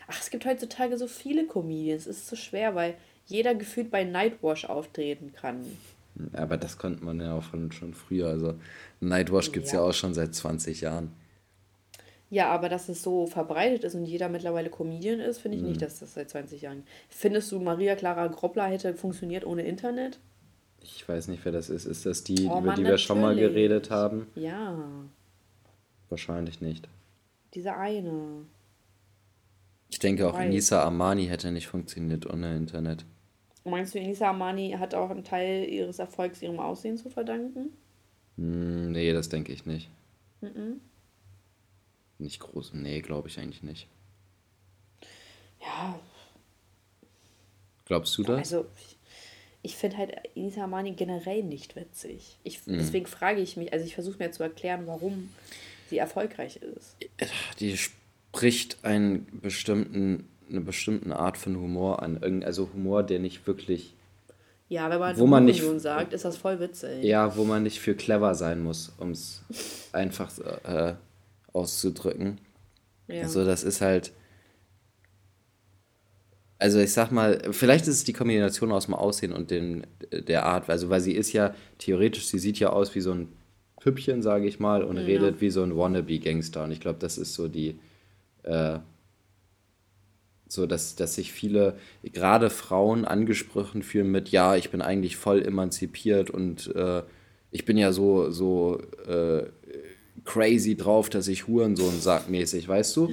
[0.06, 2.06] Ach, es gibt heutzutage so viele Comedians.
[2.06, 2.94] Es ist so schwer, weil
[3.26, 5.60] jeder gefühlt bei Nightwash auftreten kann.
[6.32, 8.28] Aber das konnte man ja auch von, schon früher.
[8.28, 8.54] Also
[9.00, 9.80] Nightwash gibt es ja.
[9.80, 9.86] Ja.
[9.88, 11.12] auch schon seit 20 Jahren.
[12.30, 15.68] Ja, aber dass es so verbreitet ist und jeder mittlerweile Comedian ist, finde ich Mhm.
[15.70, 16.82] nicht, dass das seit 20 Jahren.
[17.08, 20.18] Findest du, Maria Clara Groppler hätte funktioniert ohne Internet?
[20.82, 21.86] Ich weiß nicht, wer das ist.
[21.86, 23.54] Ist das die, Oh über Mann, die wir schon mal natürlich.
[23.54, 24.26] geredet haben?
[24.34, 24.76] Ja,
[26.10, 26.88] Wahrscheinlich nicht.
[27.54, 28.44] diese eine.
[29.90, 30.38] Ich denke auch.
[30.38, 33.04] Enisa Armani hätte nicht funktioniert ohne Internet.
[33.68, 37.72] Meinst du, Enisa Amani hat auch einen Teil ihres Erfolgs ihrem Aussehen zu verdanken?
[38.36, 39.88] Hm, nee, das denke ich nicht.
[40.40, 40.80] Mhm.
[42.18, 42.72] Nicht groß.
[42.74, 43.86] Nee, glaube ich eigentlich nicht.
[45.60, 45.98] Ja,
[47.84, 48.38] Glaubst du das?
[48.38, 48.96] also ich,
[49.62, 52.36] ich finde halt Enisa Amani generell nicht witzig.
[52.44, 52.78] Ich, Mhm.
[52.78, 55.30] Deswegen frage ich mich, also ich versuche mir zu erklären, warum
[55.88, 56.96] sie erfolgreich ist.
[57.60, 62.42] Die spricht einen bestimmten, eine bestimmte Art von Humor an.
[62.44, 63.94] Also Humor, der nicht wirklich,
[64.68, 67.02] Ja, wenn man Wo man nicht- sagt, ist das voll witzig.
[67.04, 69.42] ja, wo man nicht für clever sein muss, um es
[69.92, 70.30] einfach
[70.64, 70.94] äh,
[71.52, 72.38] auszudrücken.
[73.06, 73.22] Ja.
[73.22, 74.12] Also das ist halt.
[76.60, 80.44] Also ich sag mal, vielleicht ist es die Kombination aus dem Aussehen und den, der
[80.44, 80.68] Art.
[80.68, 83.28] Also weil sie ist ja theoretisch, sie sieht ja aus wie so ein
[83.80, 85.02] Püppchen, sage ich mal, und Ja.
[85.04, 86.64] redet wie so ein Wannabe-Gangster.
[86.64, 87.78] Und ich glaube, das ist so die,
[88.42, 88.80] äh,
[90.48, 95.42] so dass, dass sich viele, gerade Frauen, angesprochen fühlen mit, ja, ich bin eigentlich voll
[95.42, 97.02] emanzipiert und äh,
[97.50, 99.44] ich bin ja so, so äh,
[100.24, 103.10] crazy drauf, dass ich Hurensohn sag mäßig, weißt du?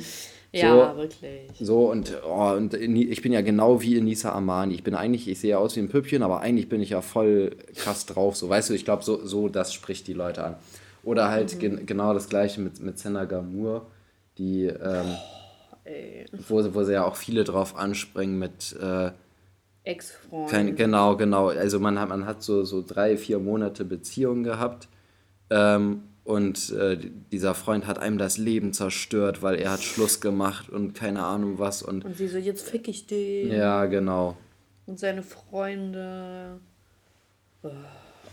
[0.55, 1.41] ja, so, wirklich.
[1.59, 4.73] so und, oh, und ich bin ja genau wie Enisa Amani.
[4.73, 7.01] Ich bin eigentlich, ich sehe ja aus wie ein Püppchen, aber eigentlich bin ich ja
[7.01, 8.37] voll krass drauf.
[8.37, 10.55] So, weißt du, ich glaube, so, so das spricht die Leute an.
[11.03, 13.87] Oder halt gen genau das gleiche mit, mit Senna Gamur,
[14.37, 15.15] die, ähm,
[15.85, 16.25] Ey.
[16.49, 19.11] wo, wo sie ja auch viele drauf anspringen mit, äh,
[19.85, 20.75] Ex-Freund.
[20.75, 21.49] genau, genau.
[21.49, 24.87] Also man hat, man hat so, so drei, vier Monate Beziehung gehabt.
[25.51, 26.97] Ähm, und äh,
[27.31, 31.59] dieser Freund hat einem das Leben zerstört, weil er hat Schluss gemacht und keine Ahnung
[31.59, 31.83] was.
[31.83, 33.51] Und Und sie so, jetzt fick ich den.
[33.51, 34.35] ja, genau.
[34.87, 36.59] Und seine Freunde.
[37.61, 37.69] Oh.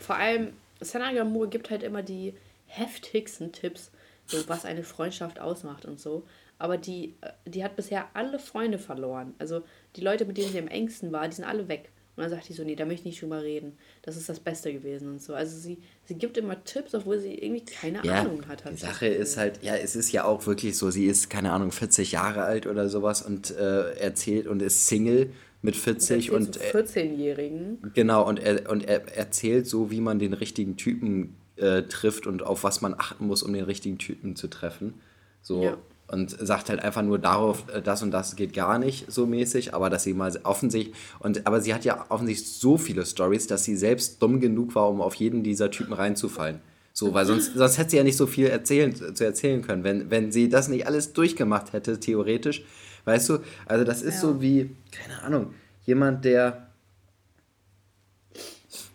[0.01, 0.49] Vor allem,
[0.81, 2.33] Sana Gamur gibt halt immer die
[2.67, 3.91] heftigsten Tipps,
[4.27, 6.25] so was eine Freundschaft ausmacht und so.
[6.63, 9.35] Aber die, äh, die hat bisher alle Freunde verloren.
[9.41, 9.63] Also
[9.97, 11.91] die Leute, mit denen sie am engsten war, die sind alle weg.
[12.15, 13.73] Und dann sagt die so, nee, da möchte ich nicht drüber reden.
[14.03, 15.35] Das ist das Beste gewesen und so.
[15.35, 18.63] Also sie, sie gibt immer Tipps, obwohl sie irgendwie keine Ja, Ahnung hat.
[18.71, 21.73] die Sache ist halt, ja, es ist ja auch wirklich so, sie ist, keine Ahnung,
[21.73, 25.31] 40 Jahre alt oder sowas und äh, erzählt und ist Single
[25.63, 27.93] mit 40 Erzählt und äh, 14-Jährigen.
[27.95, 32.43] Genau, und er, und er erzählt so, wie man den richtigen Typen äh, trifft und
[32.43, 34.95] auf was man achten muss, um den richtigen Typen zu treffen.
[35.41, 35.63] So.
[35.65, 35.79] Ja.
[36.09, 39.73] Und sagt halt einfach nur darauf, äh, das und das geht gar nicht so mäßig,
[39.73, 43.65] aber dass sie mal offensichtlich, und aber sie hat ja offensichtlich so viele Stories, dass
[43.65, 46.61] sie selbst dumm genug war, um auf jeden dieser Typen reinzufallen.
[46.93, 50.11] So, weil sonst, sonst hätte sie ja nicht so viel erzählen, zu erzählen können, wenn,
[50.11, 52.63] wenn sie das nicht alles durchgemacht hätte, theoretisch.
[53.07, 54.21] Weißt du, also das ist Ja.
[54.21, 55.55] so wie, keine Ahnung,
[55.87, 56.67] jemand, der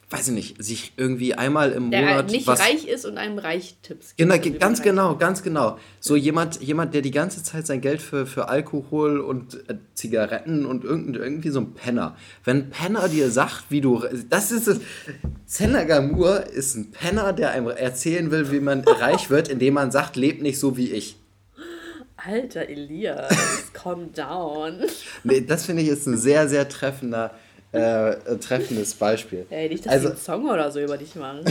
[0.09, 2.61] weiß ich nicht, sich irgendwie einmal im Der Monat nicht was.
[2.61, 4.17] reich ist und einem reich Tipps gibt.
[4.17, 5.77] Genau, Also ganz genau, ganz genau.
[5.99, 10.65] So jemand, jemand, der die ganze Zeit sein Geld für, für Alkohol und äh, Zigaretten
[10.65, 12.15] und irgend, irgendwie so ein Penner.
[12.45, 14.01] Wenn ein Penner dir sagt, wie du.
[14.29, 14.79] Das ist es.
[15.45, 19.91] Senna Gamur ist ein Penner, der einem erzählen will, wie man reich wird, indem man
[19.91, 21.17] sagt, lebt nicht so wie ich.
[22.15, 23.35] Alter, Elias,
[23.73, 24.79] calm down.
[25.23, 27.31] Nee, das finde ich ist ein sehr, sehr treffender,
[27.71, 29.45] äh, treffendes Beispiel.
[29.49, 31.43] Ey, nicht, dass also, sie einen Song oder so über dich machen.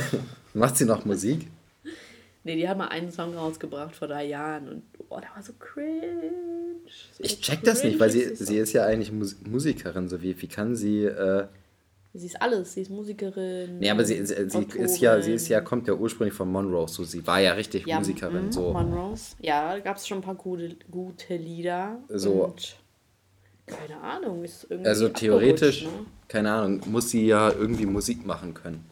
[0.54, 1.46] macht sie noch Musik?
[2.44, 5.52] Nee, die hat mal einen Song rausgebracht vor drei Jahren und oh, der war so
[5.58, 6.32] cringe.
[7.12, 10.40] Sie ich check das nicht, weil sie, sie ist ja eigentlich Mus Musikerin, so wie,
[10.40, 11.04] wie kann sie.
[11.04, 11.46] Äh,
[12.14, 13.78] sie ist alles, sie ist Musikerin.
[13.80, 16.88] Nee, aber sie, sie, sie ist ja, sie ist ja, kommt ja ursprünglich von Monroe,
[16.88, 18.46] so sie war ja richtig ja, Musikerin.
[18.46, 18.72] Mh, so.
[18.72, 21.98] Monroes, ja, da gab es schon ein paar gute, gute Lieder.
[22.08, 22.44] So.
[22.44, 22.76] Und
[23.68, 24.88] keine Ahnung, ist irgendwie.
[24.88, 25.90] Also theoretisch, ne?
[26.26, 28.84] keine Ahnung, muss sie ja irgendwie Musik machen können.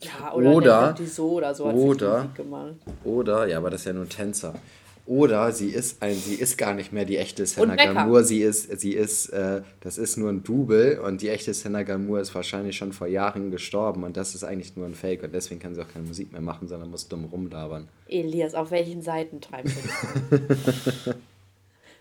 [0.00, 2.74] Ja, oder, oder so oder so hat oder, gemacht.
[3.04, 4.54] Oder, ja, aber das ist ja nur Tänzer.
[5.04, 8.80] Oder sie ist ein, sie ist gar nicht mehr die echte Senna Gamur, sie ist,
[8.80, 12.76] sie ist, äh, das ist nur ein Double und die echte Senna Gamur ist wahrscheinlich
[12.76, 15.82] schon vor Jahren gestorben und das ist eigentlich nur ein Fake und deswegen kann sie
[15.82, 17.88] auch keine Musik mehr machen, sondern muss dumm rumlabern.
[18.06, 19.76] Elias, auf welchen Seiten treibst
[20.30, 21.14] du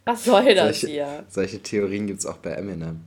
[0.06, 1.26] Was soll das solche, hier?
[1.30, 3.02] Solche Theorien gibt es auch bei Eminem.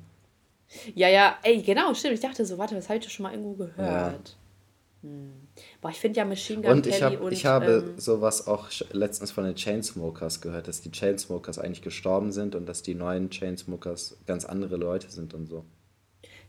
[0.94, 2.14] Ja, ja, ey, genau, stimmt.
[2.14, 3.76] Ich dachte so, warte, das habe ich doch schon mal irgendwo gehört.
[3.82, 5.08] Ja.
[5.08, 5.32] Hm.
[5.80, 8.46] Boah, ich finde ja Machine Gun und ich Kelly hab, und ich habe ähm, sowas
[8.46, 12.94] auch letztens von den Chainsmokers gehört, dass die Chainsmokers eigentlich gestorben sind und dass die
[12.94, 15.64] neuen Chainsmokers ganz andere Leute sind und so.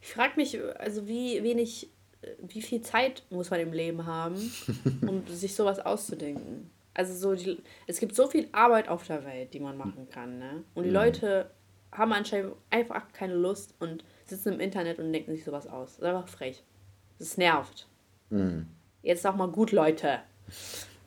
[0.01, 1.89] Ich frage mich, also wie wenig,
[2.39, 4.35] wie viel Zeit muss man im Leben haben,
[5.01, 6.69] um sich sowas auszudenken?
[6.95, 10.39] Also so, die, es gibt so viel Arbeit auf der Welt, die man machen kann,
[10.39, 10.63] ne?
[10.73, 10.95] Und die mhm.
[10.95, 11.51] Leute
[11.91, 15.91] haben anscheinend einfach keine Lust und sitzen im Internet und denken sich sowas aus.
[15.91, 16.63] Das ist einfach frech.
[17.19, 17.87] Das nervt.
[18.29, 18.67] Mhm.
[19.01, 20.19] Jetzt sag mal gut, Leute.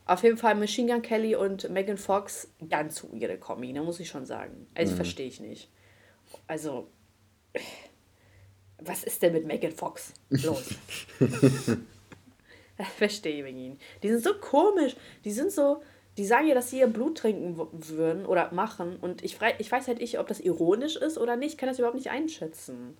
[0.04, 4.00] Auf jeden Fall Machine Gun Kelly und Megan Fox ganz zu ihre Kombi, ne, muss
[4.00, 4.66] ich schon sagen.
[4.74, 4.96] Also, mhm.
[4.96, 5.70] verstehe ich nicht.
[6.46, 6.88] Also,
[8.78, 10.74] was ist denn mit Megan Fox los?
[12.96, 13.78] verstehe ich ihn.
[14.02, 14.96] Die sind so komisch.
[15.24, 15.82] Die sind so,
[16.16, 18.96] die sagen ja, dass sie ihr Blut trinken würden oder machen.
[18.96, 21.52] Und ich, ich weiß halt nicht, ob das ironisch ist oder nicht.
[21.52, 22.96] Ich kann das überhaupt nicht einschätzen.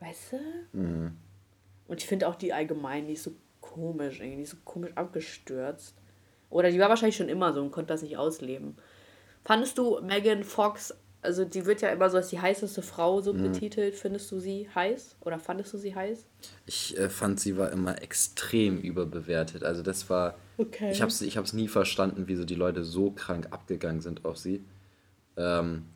[0.00, 0.78] Weißt du?
[0.78, 1.16] Mhm.
[1.86, 5.96] Und ich finde auch die allgemein nicht so komisch, irgendwie so komisch abgestürzt.
[6.50, 8.76] Oder die war wahrscheinlich schon immer so und konnte das nicht ausleben.
[9.44, 13.32] Fandest du Megan Fox, also die wird ja immer so als die heißeste Frau so
[13.32, 13.42] mhm.
[13.42, 15.16] betitelt, findest du sie heiß?
[15.20, 16.24] Oder fandest du sie heiß?
[16.66, 19.64] Ich äh, fand, sie war immer extrem überbewertet.
[19.64, 20.90] Also das war, okay.
[20.92, 24.62] ich habe es ich nie verstanden, wieso die Leute so krank abgegangen sind auf sie.
[25.36, 25.86] Ähm,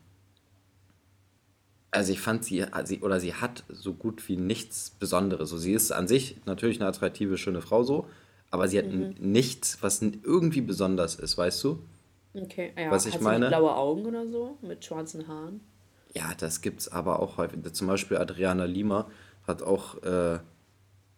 [1.93, 5.51] also ich fand sie, sie, oder sie hat so gut wie nichts Besonderes.
[5.51, 8.09] So, sie ist an sich natürlich eine attraktive, schöne Frau so,
[8.51, 9.15] aber sie hat mhm.
[9.19, 11.79] nichts, was irgendwie besonders ist, weißt du?
[12.35, 12.91] Okay, ja.
[12.91, 13.49] Was ich hat meine?
[13.49, 15.61] Blaue Augen oder so mit schwarzen Haaren?
[16.15, 17.61] Ja, das gibt's aber auch häufig.
[17.73, 19.07] Zum Beispiel Adriana Lima
[19.47, 20.39] hat auch äh,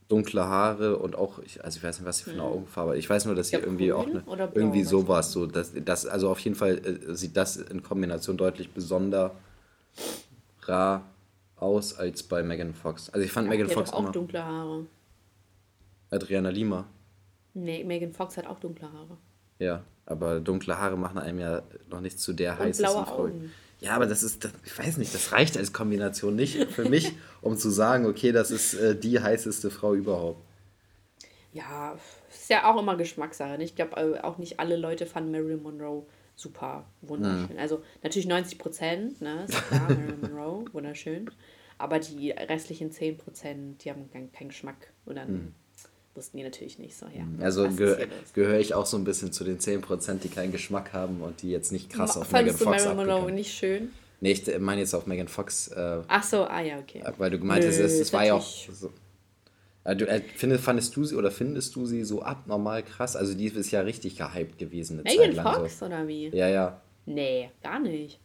[0.08, 2.48] dunkle Haare und auch, ich, also ich weiß nicht, was sie für eine hm.
[2.48, 2.96] Augenfarbe.
[2.96, 4.22] Ich weiß nur, dass sie irgendwie auch eine,
[4.54, 8.70] irgendwie sowas so, dass das also auf jeden Fall äh, sieht das in Kombination deutlich
[8.70, 9.32] besonder
[11.56, 13.10] aus als bei Megan Fox.
[13.10, 14.86] Also ich fand ja, Megan Fox auch immer dunkle Haare.
[16.10, 16.86] Adriana Lima.
[17.54, 19.16] Nee, Megan Fox hat auch dunkle Haare.
[19.64, 23.30] Ja, aber dunkle Haare machen einem ja noch nicht zu der Und heißesten Frau.
[23.80, 27.12] Ja, aber das ist, das, ich weiß nicht, das reicht als Kombination nicht für mich,
[27.42, 30.42] um zu sagen, okay, das ist äh, die heißeste Frau überhaupt.
[31.52, 31.96] Ja,
[32.30, 33.62] ist ja auch immer Geschmackssache.
[33.62, 37.54] Ich glaube äh, auch nicht alle Leute fanden Marilyn Monroe super wunderschön.
[37.54, 37.58] Mhm.
[37.58, 41.30] Also natürlich 90 Prozent, ne, ist klar, Marilyn Monroe, wunderschön.
[41.78, 44.92] Aber die restlichen 10 Prozent, die haben keinen, keinen Geschmack.
[45.04, 45.54] Und dann mhm.
[46.14, 47.24] Wussten die natürlich nicht so, ja.
[47.24, 47.42] Mhm.
[47.42, 50.92] Also ge gehöre ich auch so ein bisschen zu den 10 Prozent, die keinen Geschmack
[50.92, 53.90] haben und die jetzt nicht krass auf Megan Fox Marilyn Monroe nicht schön?
[54.20, 55.68] Nee, ich meine jetzt auf Megan Fox.
[55.68, 57.02] Äh, Ach so, ah ja, okay.
[57.18, 58.90] Weil du gemeint hast, das war ja auch so,
[59.84, 63.16] äh, du, äh, findest, fandest du sie oder findest du sie so abnormal krass?
[63.16, 65.00] Also die ist ja richtig gehypt gewesen.
[65.00, 65.86] Eine Megan Zeit lang Fox so.
[65.86, 66.28] oder wie?
[66.28, 66.80] Ja, ja.
[67.06, 68.18] Nee, gar nicht.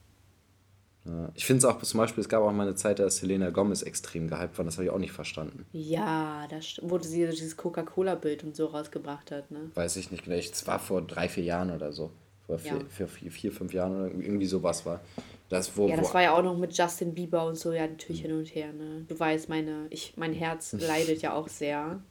[1.35, 3.81] Ich finde es auch zum Beispiel, es gab auch mal eine Zeit, da Selena Gomez
[3.81, 4.65] extrem gehypt war.
[4.65, 5.65] Das habe ich auch nicht verstanden.
[5.71, 9.71] Ja, da wurde sie dieses Coca-Cola-Bild und so rausgebracht hat, ne?
[9.75, 10.37] Weiß ich nicht genau.
[10.37, 12.11] Es war vor drei, vier Jahren oder so.
[12.45, 12.79] Vor vier, ja.
[12.89, 15.01] vier, vier, vier, fünf Jahren oder irgendwie sowas war.
[15.49, 18.21] Das, wo, ja, das war ja auch noch mit Justin Bieber und so, ja, natürlich
[18.21, 19.05] hin und her, ne?
[19.07, 22.01] Du weißt, meine, ich, mein Herz leidet ja auch sehr.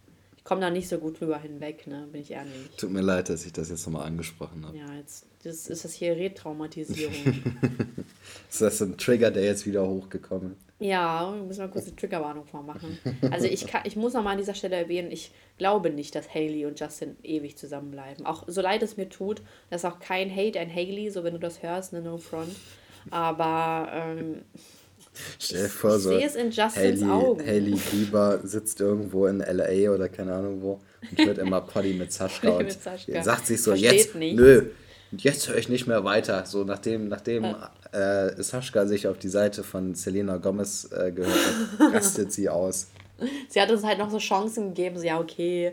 [0.49, 2.09] Komme da nicht so gut drüber hinweg, ne?
[2.11, 2.71] Bin ich ehrlich.
[2.79, 4.79] Tut mir leid, dass ich das jetzt nochmal angesprochen habe.
[4.79, 7.13] Ja, jetzt das ist das hier Retraumatisierung.
[8.49, 10.59] ist das so ein Trigger, der jetzt wieder hochgekommen ist?
[10.81, 12.97] Ja, wir müssen mal kurz eine Triggerwarnung vormachen.
[13.31, 16.65] Also ich, kann, ich muss nochmal an dieser Stelle erwähnen, ich glaube nicht, dass Haley
[16.65, 18.25] und Justin ewig zusammenbleiben.
[18.25, 21.35] Auch so leid es mir tut, das ist auch kein Hate an Haley, so wenn
[21.35, 22.57] du das hörst, ne, no front.
[23.11, 24.43] Aber ähm,
[25.39, 27.47] Stell dir vor, so es in Justins Hailey, Augen.
[27.47, 29.91] Hailey Bieber sitzt irgendwo in L.A.
[29.93, 32.73] oder keine Ahnung wo und hört immer Poddy mit Saschka Poddy
[33.15, 34.41] und sagt sich so, Versteht jetzt, nichts.
[34.41, 34.67] nö,
[35.13, 36.45] jetzt höre ich nicht mehr weiter.
[36.47, 37.45] So nachdem, nachdem
[37.93, 41.35] äh, Saschka sich auf die Seite von Selena Gomez äh, gehört
[41.79, 42.89] hat, rastet sie aus.
[43.49, 45.73] Sie hat uns halt noch so Chancen gegeben, so ja, okay.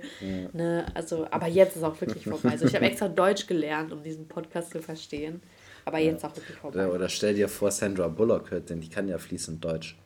[0.54, 2.50] Ne, also, aber jetzt ist auch wirklich vorbei.
[2.50, 5.42] Also ich habe extra Deutsch gelernt, um diesen Podcast zu verstehen.
[5.86, 6.86] Aber jetzt ist auch wirklich vorbei.
[6.88, 9.98] Oder, oder stell dir vor, Sandra Bullock hört, denn die kann ja fließend Deutsch.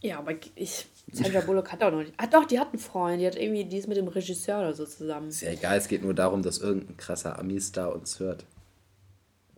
[0.00, 0.86] Ja, aber ich.
[1.12, 2.14] Sandra Bullock hat auch noch nicht.
[2.16, 3.20] Ah, doch, die hat einen Freund.
[3.20, 5.28] Die hat irgendwie, die ist mit dem Regisseur oder so zusammen.
[5.28, 8.44] Ist ja egal, es geht nur darum, dass irgendein krasser Ami-Star uns hört.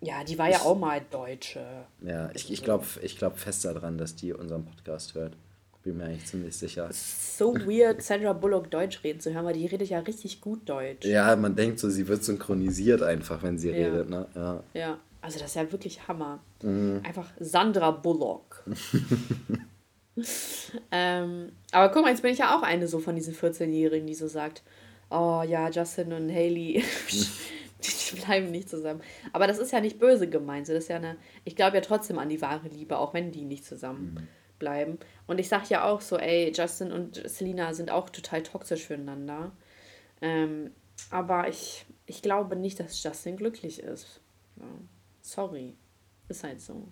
[0.01, 1.65] Ja, die war ja auch mal Deutsche.
[2.03, 5.35] Ja, ich, ich glaube ich glaub fest daran, dass die unseren Podcast hört.
[5.83, 6.89] Bin mir eigentlich ziemlich sicher.
[6.93, 11.07] So weird, Sandra Bullock Deutsch reden zu hören, weil die redet ja richtig gut Deutsch.
[11.07, 13.75] Ja, man denkt so, sie wird synchronisiert einfach, wenn sie Ja.
[13.87, 14.27] redet, ne?
[14.35, 14.63] Ja.
[14.73, 16.41] Ja, also das ist ja wirklich Hammer.
[16.63, 17.01] Mhm.
[17.03, 18.63] Einfach Sandra Bullock.
[20.91, 24.15] ähm, aber guck mal, jetzt bin ich ja auch eine so von diesen 14-Jährigen, die
[24.15, 24.63] so sagt,
[25.11, 29.01] oh ja, Justin und Haley, die bleiben nicht zusammen.
[29.33, 30.67] Aber das ist ja nicht böse gemeint.
[30.67, 33.33] So, das ist ja eine, ich glaube ja trotzdem an die wahre Liebe, auch wenn
[33.33, 34.99] die nicht zusammen bleiben.
[35.27, 39.53] Und ich sag ja auch so, ey, Justin und Selena sind auch total toxisch füreinander.
[40.21, 40.73] Ähm,
[41.11, 44.21] aber ich, ich glaube nicht, dass Justin glücklich ist.
[44.57, 44.67] Ja.
[45.25, 45.75] Sorry.
[46.29, 46.87] Ist halt so.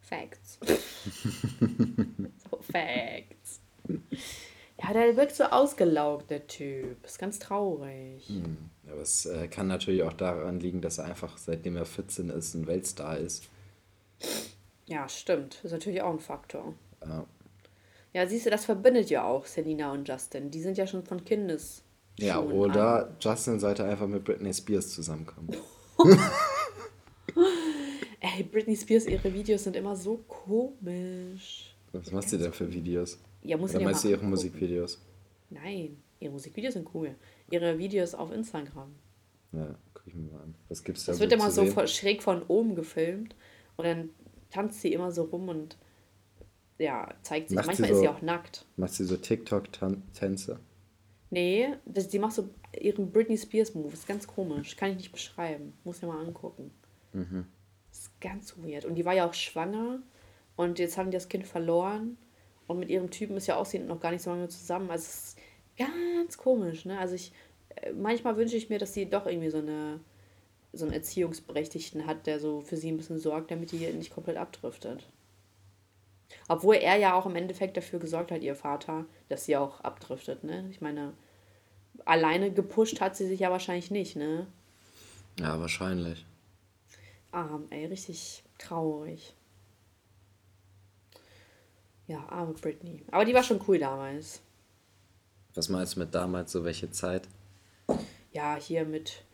[0.00, 0.58] Facts.
[0.66, 3.60] so Facts.
[4.80, 7.04] Ja, der wirkt so ausgelaugt, der Typ.
[7.04, 8.30] Ist ganz traurig.
[8.86, 12.54] Aber es äh, kann natürlich auch daran liegen, dass er einfach, seitdem er 14 ist,
[12.54, 13.48] ein Weltstar ist.
[14.86, 15.58] Ja, stimmt.
[15.64, 16.74] Ist natürlich auch ein Faktor.
[17.04, 17.26] Ja.
[18.12, 20.50] Ja, siehst du, das verbindet ja auch Selina und Justin.
[20.50, 21.82] Die sind ja schon von Kindes.
[22.20, 25.56] Ja, oder Justin sollte einfach mit Britney Spears zusammenkommen.
[28.20, 31.74] Ey, Britney Spears, ihre Videos sind immer so komisch.
[31.92, 33.18] Was macht sie denn für Videos?
[33.42, 34.30] Ja, muss Oder ja meinst du ihre angucken.
[34.30, 35.00] Musikvideos?
[35.50, 37.14] Nein, ihre Musikvideos sind cool.
[37.50, 38.94] Ihre Videos auf Instagram.
[39.52, 40.54] Ja, guck ich mir mal an.
[40.68, 41.86] Was gibt's da Das wird immer so sehen?
[41.88, 43.36] schräg von oben gefilmt
[43.76, 44.10] und dann
[44.50, 45.76] tanzt sie immer so rum und
[46.78, 47.56] ja, zeigt sich.
[47.56, 48.64] Macht sie Manchmal so- ist sie auch nackt.
[48.76, 50.58] Macht sie so TikTok-Tänze?
[51.30, 52.48] Nee, das, die macht so
[52.80, 53.92] ihren Britney Spears Move.
[53.92, 54.76] Ist ganz komisch.
[54.76, 55.72] Kann ich nicht beschreiben.
[55.84, 56.70] Muss ja mal angucken.
[57.14, 57.46] Mhm.
[57.90, 58.84] Ist ganz weird.
[58.84, 60.00] Und die war ja auch schwanger
[60.56, 62.18] und jetzt haben die das Kind verloren.
[62.66, 64.90] Und mit ihrem Typen ist ja aussehend noch gar nicht so lange zusammen.
[64.90, 65.38] Also es ist
[65.78, 66.98] ganz komisch, ne?
[66.98, 67.32] Also ich,
[67.76, 70.00] äh, manchmal wünsche ich mir, dass sie doch irgendwie so eine
[70.76, 74.36] so einen Erziehungsberechtigten hat, der so für sie ein bisschen sorgt, damit die nicht komplett
[74.36, 75.08] abdriftet.
[76.48, 80.42] Obwohl er ja auch im Endeffekt dafür gesorgt hat, ihr Vater, dass sie auch abdriftet,
[80.44, 80.66] ne?
[80.70, 81.12] Ich meine,
[82.04, 84.46] alleine gepusht hat sie sich ja wahrscheinlich nicht, ne?
[85.38, 86.24] Ja, wahrscheinlich.
[87.34, 89.34] Arm, ey, richtig traurig.
[92.06, 93.02] Ja, arme Britney.
[93.10, 94.40] Aber die war schon cool damals.
[95.54, 97.28] Was meinst du mit damals, so welche Zeit?
[98.32, 99.24] Ja, hier mit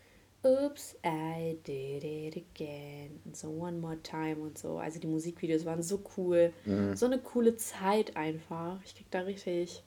[0.43, 4.79] Oops, I did it again und so One More Time und so.
[4.79, 6.53] Also die Musikvideos waren so cool.
[6.95, 8.79] So eine coole Zeit einfach.
[8.85, 9.83] Ich krieg da richtig,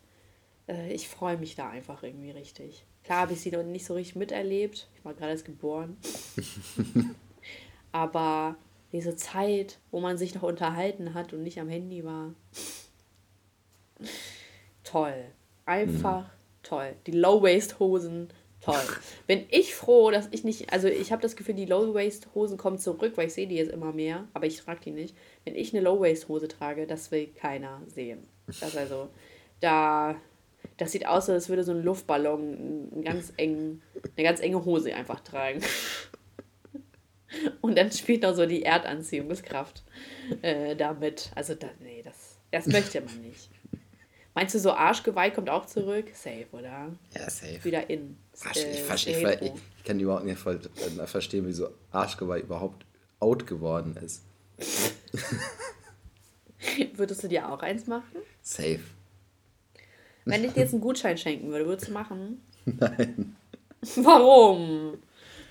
[0.68, 2.86] äh, ich freue mich da einfach irgendwie richtig.
[3.04, 4.88] Klar habe ich sie noch nicht so richtig miterlebt.
[4.96, 5.98] Ich war gerade erst geboren.
[7.94, 8.58] Aber
[8.92, 12.34] diese Zeit, wo man sich noch unterhalten hat und nicht am Handy war.
[14.84, 15.24] Toll.
[15.66, 16.30] Einfach
[16.64, 16.96] toll.
[17.08, 18.30] Die Low-Waist-Hosen,
[18.62, 18.76] toll.
[19.28, 23.14] Bin ich froh, dass ich nicht, also ich habe das Gefühl, die Low-Waist-Hosen kommen zurück,
[23.16, 25.16] weil ich sehe die jetzt immer mehr, aber ich trage die nicht.
[25.46, 28.28] Wenn ich eine Low-Waist-Hose trage, das will keiner sehen.
[28.48, 29.10] Das also,
[29.60, 30.16] da,
[30.78, 33.82] das sieht aus, als würde so ein Luftballon einen ganz engen,
[34.18, 35.62] eine ganz enge Hose einfach tragen.
[37.62, 39.84] Und dann spielt noch so die Erdanziehungskraft
[40.42, 41.32] äh, damit.
[41.36, 43.50] Also, da, nee, das, das möchte man nicht.
[44.36, 46.08] Meinst du, so Arschgeweih kommt auch zurück?
[46.14, 46.92] Safe, oder?
[47.14, 47.64] Ja, safe.
[47.64, 48.18] Wieder in.
[48.44, 49.46] Arsch, ich, äh, verstehe, ich, Hetero.
[49.46, 50.60] ich, ich kann überhaupt nicht voll,
[51.00, 52.86] äh, verstehen, wieso Arschgeweih überhaupt
[53.20, 54.24] out geworden ist.
[56.96, 58.18] Würdest du dir auch eins machen?
[58.42, 58.80] Safe.
[60.26, 62.42] Wenn ich dir jetzt einen Gutschein schenken würde, würdest du machen?
[62.66, 63.36] Nein.
[63.98, 64.98] Warum?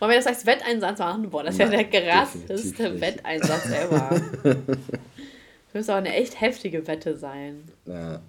[0.03, 1.31] Wollen wir das als Wetteinsatz machen?
[1.31, 3.01] Boah, das wäre der nicht.
[3.01, 4.21] Wetteinsatz ever.
[4.57, 7.63] Das müsste auch eine echt heftige Wette sein.
[7.87, 8.21] Ja.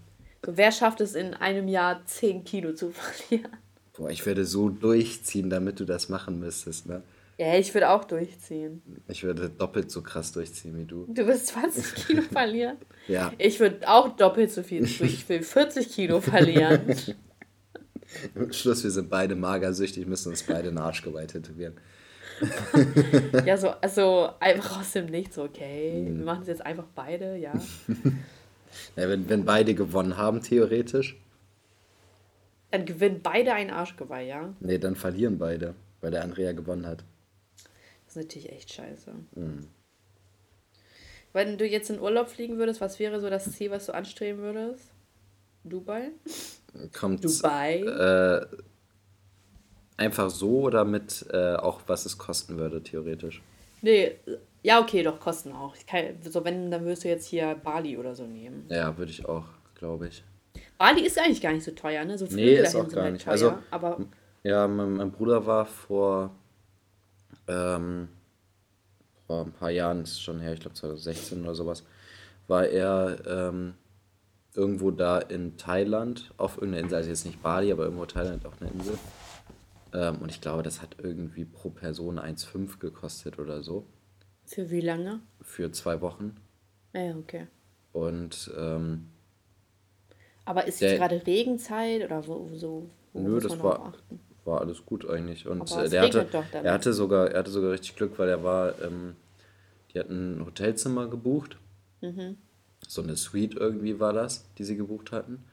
[0.46, 2.92] So, wer schafft es in einem Jahr 10 Kilo zu
[3.28, 3.52] verlieren?
[3.98, 7.02] Boah, ich würde so durchziehen, damit du das machen müsstest, ne?
[7.40, 8.84] Ja, ich würde auch durchziehen.
[9.08, 11.08] Ich würde doppelt so krass durchziehen wie du.
[11.08, 12.78] Du wirst 20 Kilo verlieren?
[13.08, 13.34] Ja.
[13.40, 14.84] Ich würde auch doppelt so viel.
[14.84, 16.96] Ich will 40 Kilo verlieren.
[18.36, 21.76] Am Schluss, wir sind beide magersüchtig, müssen uns beide einen Arschgeweih tätowieren.
[23.46, 26.04] Ja, so, also einfach aus dem Nichts, okay.
[26.06, 27.54] Wir machen es jetzt einfach beide, ja.
[28.96, 31.16] Ja, wenn, wenn beide gewonnen haben, theoretisch.
[32.72, 34.54] Dann gewinnen beide ein Arschgeweih, ja?
[34.62, 37.04] Nee, dann verlieren beide, weil der andere ja gewonnen hat.
[38.06, 39.12] Das ist natürlich echt scheiße.
[39.36, 39.68] Mhm.
[41.34, 44.42] Wenn du jetzt in Urlaub fliegen würdest, was wäre so das Ziel, was du anstreben
[44.42, 44.92] würdest?
[45.64, 46.10] Dubai?
[46.98, 47.82] Kommt, Dubai?
[47.82, 48.46] Äh,
[49.98, 53.42] einfach so oder mit äh, auch, was es kosten würde, theoretisch?
[53.82, 54.16] Nee,
[54.64, 55.76] ja, okay, doch, kosten auch.
[55.86, 58.66] Kann, so, wenn, dann würdest du jetzt hier Bali oder so nehmen.
[58.70, 59.46] Ja, würde ich auch,
[59.76, 60.24] glaube ich.
[60.78, 62.18] Bali ist eigentlich gar nicht so teuer, ne?
[62.18, 63.26] So Flüge nee, ist auch gar nicht.
[63.26, 64.00] Teuer, also, aber
[64.44, 66.32] ja, mein, mein, Bruder war vor,
[67.48, 68.10] ähm,
[69.28, 71.84] vor ein paar Jahren, ist schon her, ich glaube 2016 oder sowas,
[72.48, 73.74] war er ähm,
[74.56, 78.62] irgendwo da in Thailand, auf irgendeiner Insel, also jetzt nicht Bali, aber irgendwo Thailand, auf
[78.62, 78.98] einer Insel.
[79.94, 83.86] Ähm, und ich glaube, das hat irgendwie pro Person 1,5 gekostet oder so.
[84.46, 85.22] Für wie lange?
[85.42, 86.36] Für zwei Wochen.
[86.94, 87.48] Ja, okay.
[87.92, 89.08] Und ähm,
[90.46, 92.90] aber ist jetzt gerade Regenzeit oder wo, so?
[93.14, 93.94] Wo nö, das war,
[94.46, 95.48] war alles gut eigentlich.
[95.48, 98.82] Und äh, der hatte, er hatte sogar, er hatte sogar richtig Glück, weil er war,
[98.82, 99.16] ähm,
[99.94, 101.58] die hatten ein Hotelzimmer gebucht.
[102.02, 102.38] Mhm.
[102.94, 105.44] So eine Suite irgendwie war das, die sie gebucht hatten.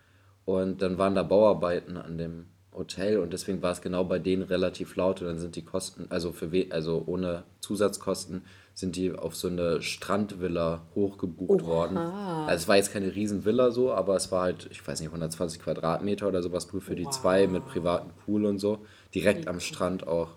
[0.45, 4.43] Und dann waren da Bauarbeiten an dem Hotel und deswegen war es genau bei denen
[4.43, 8.43] relativ laut und dann sind die Kosten, also für also ohne Zusatzkosten,
[8.75, 11.67] sind die auf so eine Strandvilla hochgebucht Oha.
[11.67, 11.97] worden.
[11.97, 15.61] Also es war jetzt keine Riesenvilla so, aber es war halt, ich weiß nicht, 120
[15.61, 17.13] Quadratmeter oder sowas nur für die wow.
[17.13, 18.79] zwei mit privatem Pool und so.
[19.15, 20.29] Direkt am Strand auch.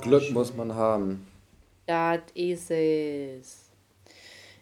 [0.00, 0.34] Glück schön.
[0.34, 1.26] muss man haben.
[1.86, 3.65] Das ist es.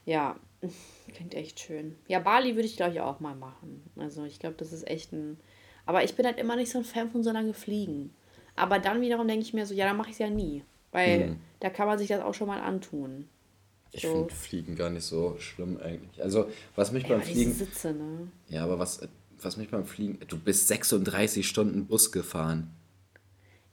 [0.04, 0.36] Ja,
[1.14, 1.96] klingt echt schön.
[2.08, 3.82] Ja, Bali würde ich glaube ich auch mal machen.
[3.96, 5.38] Also ich glaube, das ist echt ein.
[5.86, 8.14] Aber ich bin halt immer nicht so ein Fan von so lange Fliegen.
[8.56, 10.64] Aber dann wiederum denke ich mir so, ja, dann mache ich es ja nie.
[10.92, 11.36] Weil hm.
[11.60, 13.28] da kann man sich das auch schon mal antun.
[13.90, 14.12] Ich so.
[14.12, 16.22] finde Fliegen gar nicht so schlimm eigentlich.
[16.22, 17.52] Also, was mich ja, beim Fliegen.
[17.52, 18.28] Sitze, ne?
[18.48, 19.00] Ja, aber was,
[19.40, 20.18] was mich beim Fliegen.
[20.26, 22.70] Du bist 36 Stunden Bus gefahren.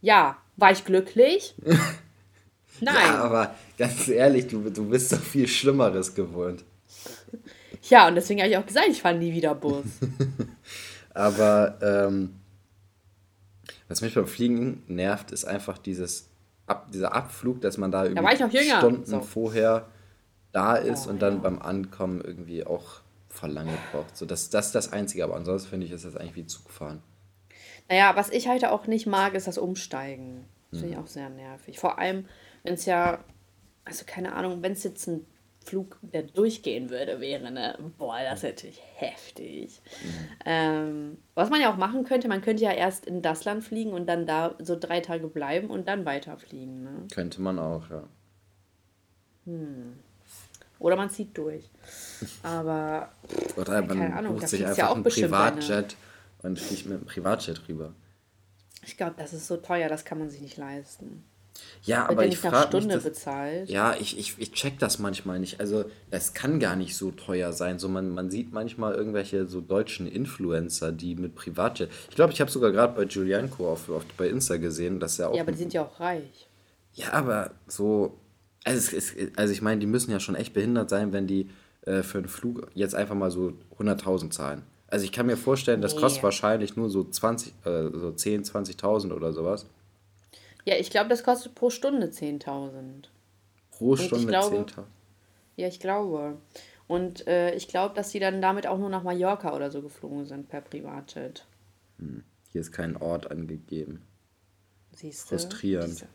[0.02, 1.56] Ja, war ich glücklich?
[2.80, 2.96] Nein.
[2.96, 6.64] Ja, aber ganz ehrlich, du, du bist doch viel Schlimmeres gewohnt.
[7.90, 9.86] Ja, und deswegen habe ich auch gesagt, ich fahre nie wieder Bus.
[11.14, 12.36] aber ähm,
[13.88, 16.30] was mich beim Fliegen nervt, ist einfach dieses
[16.68, 19.22] Ab, dieser Abflug, dass man da irgendwie da Stunden so.
[19.22, 19.88] vorher
[20.52, 21.40] da ist oh, und dann ja.
[21.40, 24.16] beim Ankommen irgendwie auch verlange braucht.
[24.16, 27.02] So, das, das ist das Einzige, aber ansonsten finde ich, ist das eigentlich wie Zugfahren.
[27.90, 30.46] Naja, was ich halt auch nicht mag, ist das Umsteigen.
[30.70, 31.04] Das finde ich hm.
[31.04, 31.80] auch sehr nervig.
[31.80, 32.26] Vor allem,
[32.64, 33.24] wenn es ja,
[33.86, 35.26] also keine Ahnung, wenn es jetzt ein
[35.64, 37.78] Flug, der durchgehen würde, wäre, ne?
[37.98, 39.80] Boah, das ist natürlich heftig.
[40.04, 40.28] Mhm.
[40.46, 43.92] Ähm, was man ja auch machen könnte, man könnte ja erst in das Land fliegen
[43.92, 47.08] und dann da so drei Tage bleiben und dann weiterfliegen, ne?
[47.14, 48.04] Könnte man auch, ja.
[49.46, 50.00] Hm.
[50.80, 51.70] Oder man zieht durch.
[52.44, 53.12] Aber.
[53.56, 55.96] Oder man keine Ahnung, bucht sich einfach ja einen Privatjet
[56.42, 57.94] und fliegt mit einem Privatjet rüber.
[58.84, 61.24] Ich glaube, das ist so teuer, das kann man sich nicht leisten.
[61.84, 63.70] Ja, aber ich frage mich, das, bezahlt.
[63.70, 65.60] Ja, ich, ich, ich check das manchmal nicht.
[65.60, 67.80] Also, es kann gar nicht so teuer sein.
[67.80, 71.90] So, man, man sieht manchmal irgendwelche so deutschen Influencer, die mit Privatjet.
[72.10, 75.30] Ich glaube, ich habe sogar gerade bei Julianko auf, auf, bei Insta gesehen, dass er
[75.30, 75.36] auch.
[75.36, 76.48] Ja, aber die sind ja auch reich.
[76.94, 78.18] Ja, aber so.
[78.64, 81.50] Also, es, es, also ich meine, die müssen ja schon echt behindert sein, wenn die
[81.86, 84.62] äh, für einen Flug jetzt einfach mal so 100.000 zahlen.
[84.86, 86.02] Also, ich kann mir vorstellen, das nee.
[86.02, 89.66] kostet wahrscheinlich nur so 20, äh, so 10, 20.000 oder sowas.
[90.66, 93.08] Ja, ich glaube, das kostet pro Stunde 10.000.
[93.72, 94.84] Pro Stunde 10.000?
[95.56, 96.38] Ja, ich glaube.
[96.88, 100.26] Und äh, ich glaube, dass die dann damit auch nur nach Mallorca oder so geflogen
[100.26, 101.46] sind per Privatjet.
[102.00, 102.24] Hm.
[102.52, 104.06] Hier ist kein Ort angegeben.
[104.92, 105.30] Siehst du?
[105.30, 106.06] Frustrierend.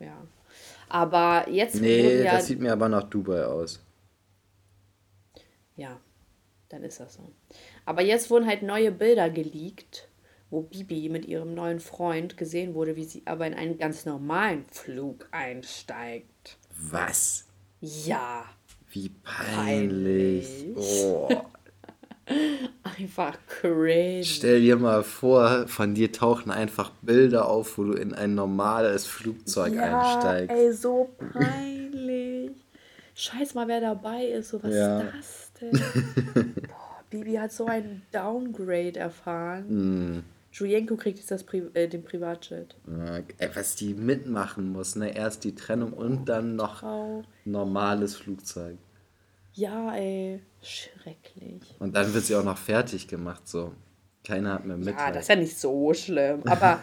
[0.00, 0.16] Ja.
[0.88, 1.80] Aber jetzt.
[1.80, 3.80] Nee, ja, das sieht mir aber nach Dubai aus.
[5.76, 6.00] Ja,
[6.68, 7.30] dann ist das so.
[7.84, 10.08] Aber jetzt wurden halt neue Bilder geleakt
[10.50, 14.64] wo Bibi mit ihrem neuen Freund gesehen wurde, wie sie aber in einen ganz normalen
[14.70, 16.58] Flug einsteigt.
[16.78, 17.46] Was?
[17.80, 18.44] Ja.
[18.90, 20.74] Wie peinlich.
[20.74, 20.76] peinlich.
[20.76, 21.28] Oh.
[22.98, 24.24] einfach cringe.
[24.24, 29.06] Stell dir mal vor, von dir tauchen einfach Bilder auf, wo du in ein normales
[29.06, 30.56] Flugzeug ja, einsteigst.
[30.56, 32.52] Ey, so peinlich.
[33.14, 34.50] Scheiß mal, wer dabei ist.
[34.50, 35.00] So, was ja.
[35.00, 36.54] ist das denn?
[36.68, 39.66] Boah, Bibi hat so ein Downgrade erfahren.
[39.68, 40.35] Mm.
[40.58, 42.76] Julienko kriegt jetzt das Pri äh, den Privatjet.
[42.86, 43.20] Ja,
[43.54, 45.14] was die mitmachen muss, ne?
[45.14, 47.22] Erst die Trennung und dann noch Frau.
[47.44, 48.78] normales Flugzeug.
[49.52, 51.62] Ja, ey, schrecklich.
[51.78, 53.72] Und dann wird sie auch noch fertig gemacht, so.
[54.24, 54.88] Keiner hat mehr mit.
[54.88, 56.42] Ja, das ist ja nicht so schlimm.
[56.46, 56.80] Aber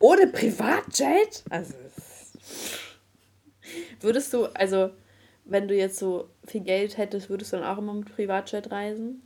[0.00, 1.44] ohne Privatjet?
[1.48, 1.74] Also.
[4.00, 4.90] Würdest du, also,
[5.44, 9.22] wenn du jetzt so viel Geld hättest, würdest du dann auch immer mit Privatjet reisen?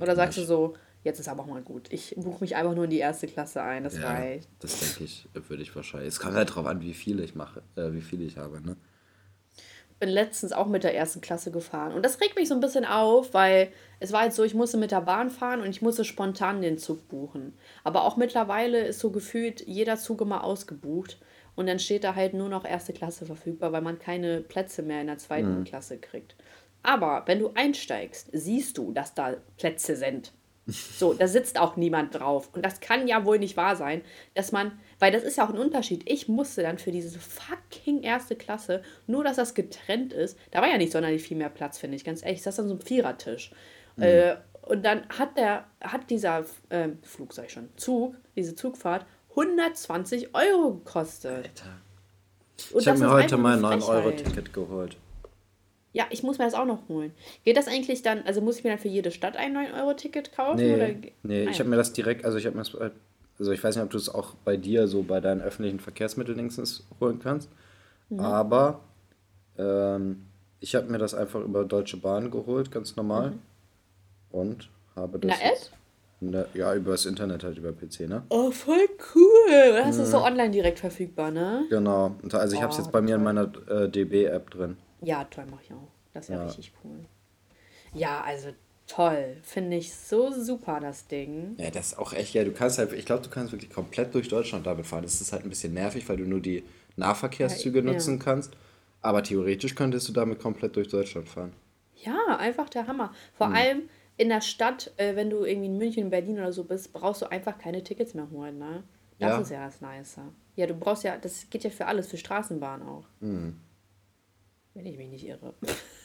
[0.00, 0.48] Oder sagst nicht.
[0.48, 0.74] du so,
[1.04, 1.92] jetzt ist aber auch mal gut.
[1.92, 4.48] Ich buche mich einfach nur in die erste Klasse ein, das ja, reicht.
[4.60, 6.08] Das denke ich, würde ich wahrscheinlich.
[6.08, 8.76] Es kommt halt darauf an, wie viel ich mache, äh, wie viel ich habe, ne?
[10.02, 11.92] bin letztens auch mit der ersten Klasse gefahren.
[11.92, 14.76] Und das regt mich so ein bisschen auf, weil es war jetzt so, ich musste
[14.76, 17.56] mit der Bahn fahren und ich musste spontan den Zug buchen.
[17.84, 21.20] Aber auch mittlerweile ist so gefühlt jeder Zug immer ausgebucht.
[21.54, 25.02] Und dann steht da halt nur noch erste Klasse verfügbar, weil man keine Plätze mehr
[25.02, 25.64] in der zweiten mhm.
[25.64, 26.34] Klasse kriegt.
[26.82, 30.32] Aber wenn du einsteigst, siehst du, dass da Plätze sind.
[30.72, 32.48] So, da sitzt auch niemand drauf.
[32.52, 34.02] Und das kann ja wohl nicht wahr sein,
[34.34, 36.02] dass man, weil das ist ja auch ein Unterschied.
[36.10, 40.68] Ich musste dann für diese fucking erste Klasse, nur dass das getrennt ist, da war
[40.68, 42.38] ja nicht sonderlich viel mehr Platz, finde ich, ganz ehrlich.
[42.38, 43.52] Ich saß an so einem Vierertisch.
[43.96, 44.02] Mhm.
[44.02, 49.06] Äh, und dann hat der, hat dieser äh, Flug, sag ich schon, Zug, diese Zugfahrt
[49.30, 51.32] 120 Euro gekostet.
[51.32, 51.80] Alter.
[52.72, 54.96] Und ich habe mir heute mal ein 9-Euro-Ticket geholt.
[55.92, 57.12] Ja, ich muss mir das auch noch holen.
[57.44, 60.56] Geht das eigentlich dann, also muss ich mir dann für jede Stadt ein 9-Euro-Ticket kaufen?
[60.56, 60.88] Nee, oder?
[61.22, 62.74] nee ich habe mir das direkt, also ich habe mir das,
[63.38, 66.50] also ich weiß nicht, ob du es auch bei dir so bei deinen öffentlichen Verkehrsmitteln
[67.00, 67.50] holen kannst,
[68.08, 68.20] mhm.
[68.20, 68.80] aber
[69.58, 70.24] ähm,
[70.60, 73.30] ich habe mir das einfach über Deutsche Bahn geholt, ganz normal.
[73.30, 73.38] Mhm.
[74.30, 75.32] Und habe das.
[75.38, 75.72] Na, Ed?
[76.20, 78.22] Ne, ja, über das Internet halt, über PC, ne?
[78.28, 79.72] Oh, voll cool.
[79.74, 80.02] Das mhm.
[80.04, 81.64] ist so online direkt verfügbar, ne?
[81.68, 82.14] Genau.
[82.32, 84.76] Also ich oh, habe es jetzt bei mir in meiner äh, DB-App drin.
[85.02, 85.88] Ja, toll, mache ich auch.
[86.14, 86.36] Das ja.
[86.36, 87.04] ja richtig cool.
[87.94, 88.48] Ja, also
[88.86, 89.36] toll.
[89.42, 91.56] Finde ich so super, das Ding.
[91.58, 94.14] Ja, das ist auch echt, ja, du kannst halt, ich glaube, du kannst wirklich komplett
[94.14, 95.02] durch Deutschland damit fahren.
[95.02, 96.64] Das ist halt ein bisschen nervig, weil du nur die
[96.96, 98.24] Nahverkehrszüge ja, nutzen ja.
[98.24, 98.52] kannst.
[99.00, 101.52] Aber theoretisch könntest du damit komplett durch Deutschland fahren.
[101.96, 103.12] Ja, einfach der Hammer.
[103.34, 103.54] Vor hm.
[103.54, 103.82] allem
[104.16, 107.30] in der Stadt, äh, wenn du irgendwie in München, Berlin oder so bist, brauchst du
[107.30, 108.84] einfach keine Tickets mehr holen, ne?
[109.18, 109.40] Das ja.
[109.40, 110.16] ist ja das Nice.
[110.56, 113.04] Ja, du brauchst ja, das geht ja für alles, für Straßenbahn auch.
[113.20, 113.56] Mhm.
[114.74, 115.54] Wenn ich mich nicht irre.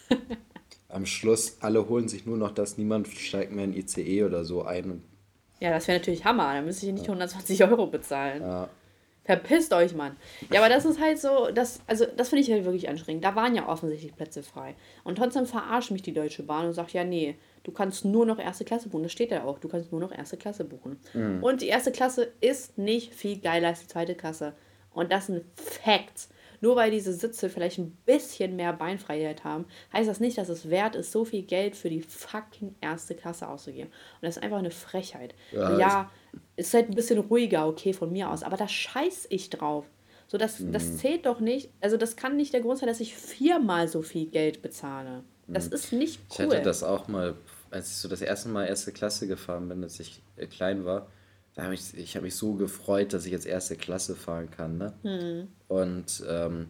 [0.90, 4.64] Am Schluss, alle holen sich nur noch das, niemand steigt mehr in ICE oder so
[4.64, 5.04] ein.
[5.60, 6.54] ja, das wäre natürlich Hammer.
[6.54, 7.14] Da müsste ich nicht ja.
[7.14, 8.42] 120 Euro bezahlen.
[8.42, 8.70] Ja.
[9.28, 10.16] Verpisst euch, Mann.
[10.54, 13.26] Ja, aber das ist halt so, das, also das finde ich halt wirklich anstrengend.
[13.26, 14.76] Da waren ja offensichtlich Plätze frei.
[15.04, 18.40] Und trotzdem verarscht mich die Deutsche Bahn und sagt, ja, nee, du kannst nur noch
[18.40, 19.04] erste Klasse buchen.
[19.04, 20.98] Das steht ja auch, du kannst nur noch erste Klasse buchen.
[21.14, 21.44] Mhm.
[21.44, 24.54] Und die erste Klasse ist nicht viel geiler als die zweite Klasse.
[24.94, 26.30] Und das sind Facts.
[26.62, 30.70] Nur weil diese Sitze vielleicht ein bisschen mehr Beinfreiheit haben, heißt das nicht, dass es
[30.70, 33.90] wert ist, so viel Geld für die fucking erste Klasse auszugeben.
[33.90, 35.36] Und das ist einfach eine Frechheit.
[35.52, 36.12] Ja, ja
[36.56, 39.86] ist halt ein bisschen ruhiger, okay, von mir aus, aber da scheiß ich drauf.
[40.28, 40.74] So, das, mhm.
[40.74, 41.70] das zählt doch nicht.
[41.80, 45.24] Also, das kann nicht der Grund sein, dass ich viermal so viel Geld bezahle.
[45.48, 45.74] Das mhm.
[45.74, 46.46] ist nicht cool.
[46.46, 47.36] Ich hatte das auch mal,
[47.72, 51.08] als ich so das erste Mal erste Klasse gefahren bin, als ich klein war
[51.58, 54.78] da habe ich, ich habe mich so gefreut, dass ich jetzt erste Klasse fahren kann,
[54.78, 54.94] ne?
[55.02, 55.48] Mhm.
[55.68, 56.68] Und ähm,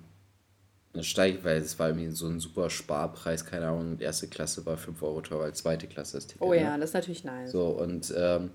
[0.93, 4.65] dann steige ich, weil es war irgendwie so ein super Sparpreis, keine Ahnung, erste Klasse
[4.65, 6.41] war 5 Euro teurer als zweite Klasse das Ticket.
[6.41, 6.79] Oh ja, ne?
[6.79, 7.51] das ist natürlich nice.
[7.51, 8.51] So, und ähm,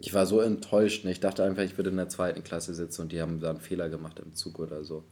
[0.00, 1.12] ich war so enttäuscht, ne?
[1.12, 3.60] ich dachte einfach, ich würde in der zweiten Klasse sitzen und die haben da einen
[3.60, 5.04] Fehler gemacht im Zug oder so.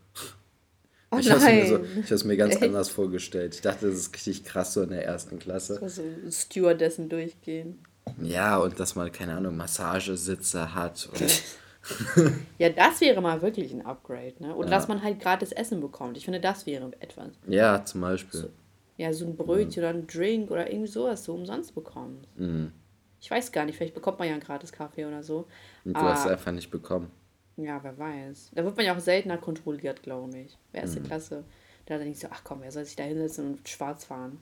[1.13, 2.65] Oh ich habe es mir, so, mir ganz Echt?
[2.65, 3.55] anders vorgestellt.
[3.55, 5.79] Ich dachte, das ist richtig krass so in der ersten Klasse.
[5.89, 6.03] So
[6.33, 7.79] Stewardessen durchgehen.
[8.21, 11.09] Ja, und dass man, keine Ahnung, Massagesitze hat.
[12.59, 14.55] ja, das wäre mal wirklich ein Upgrade, ne?
[14.55, 14.75] Oder ja.
[14.75, 16.17] dass man halt gratis Essen bekommt.
[16.17, 17.31] Ich finde, das wäre etwas.
[17.47, 18.41] Ja, zum Beispiel.
[18.41, 18.49] So,
[18.97, 19.89] ja, so ein Brötchen mhm.
[19.89, 22.27] oder ein Drink oder irgendwie sowas so umsonst bekommen.
[22.37, 22.73] Mhm.
[23.21, 25.47] Ich weiß gar nicht, vielleicht bekommt man ja einen gratis Kaffee oder so.
[25.85, 27.11] Und du ah, hast es einfach nicht bekommen.
[27.57, 28.53] Ja, wer weiß.
[28.55, 30.59] Da wird man ja auch seltener kontrolliert, glaube ich.
[30.73, 31.05] Wer ist mhm.
[31.05, 31.45] Klasse?
[31.87, 34.39] Da denke ich so, ach komm, wer soll sich da hinsetzen und schwarz fahren?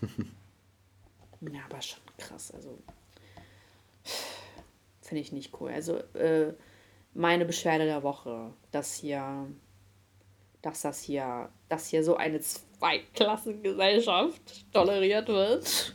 [1.52, 2.52] ja, aber schon krass.
[2.52, 2.78] Also
[5.02, 5.70] finde ich nicht cool.
[5.70, 6.54] Also äh,
[7.12, 9.46] meine Beschwerde der Woche, dass hier,
[10.62, 15.94] dass das hier, dass hier so eine Zweiklassengesellschaft toleriert wird.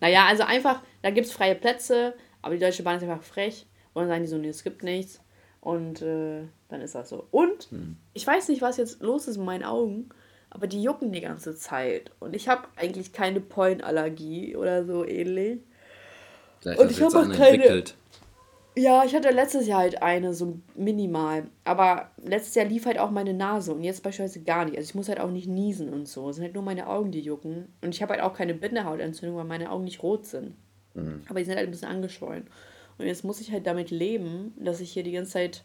[0.00, 3.66] Naja, also einfach, da gibt es freie Plätze, aber die Deutsche Bahn ist einfach frech.
[3.92, 5.20] Und dann sagen die so, nee, es gibt nichts.
[5.60, 7.26] Und äh, dann ist das so.
[7.30, 7.96] Und hm.
[8.12, 10.10] ich weiß nicht, was jetzt los ist in meinen Augen,
[10.50, 12.10] aber die jucken die ganze Zeit.
[12.20, 15.60] Und ich habe eigentlich keine Pollenallergie oder so ähnlich.
[16.60, 17.56] Vielleicht und ich habe auch keine.
[17.56, 17.94] Entwickelt.
[18.78, 21.46] Ja, ich hatte letztes Jahr halt eine, so minimal.
[21.64, 24.76] Aber letztes Jahr lief halt auch meine Nase und jetzt beispielsweise gar nicht.
[24.76, 26.28] Also ich muss halt auch nicht niesen und so.
[26.28, 27.72] Es sind halt nur meine Augen, die jucken.
[27.80, 30.56] Und ich habe halt auch keine Bindehautentzündung, weil meine Augen nicht rot sind.
[30.92, 31.22] Mhm.
[31.26, 32.48] Aber die sind halt ein bisschen angeschwollen.
[32.98, 35.64] Und jetzt muss ich halt damit leben, dass ich hier die ganze Zeit,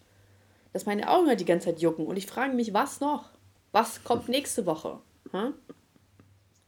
[0.72, 2.06] dass meine Augen halt die ganze Zeit jucken.
[2.06, 3.30] Und ich frage mich, was noch?
[3.72, 5.00] Was kommt nächste Woche?
[5.32, 5.54] Hm?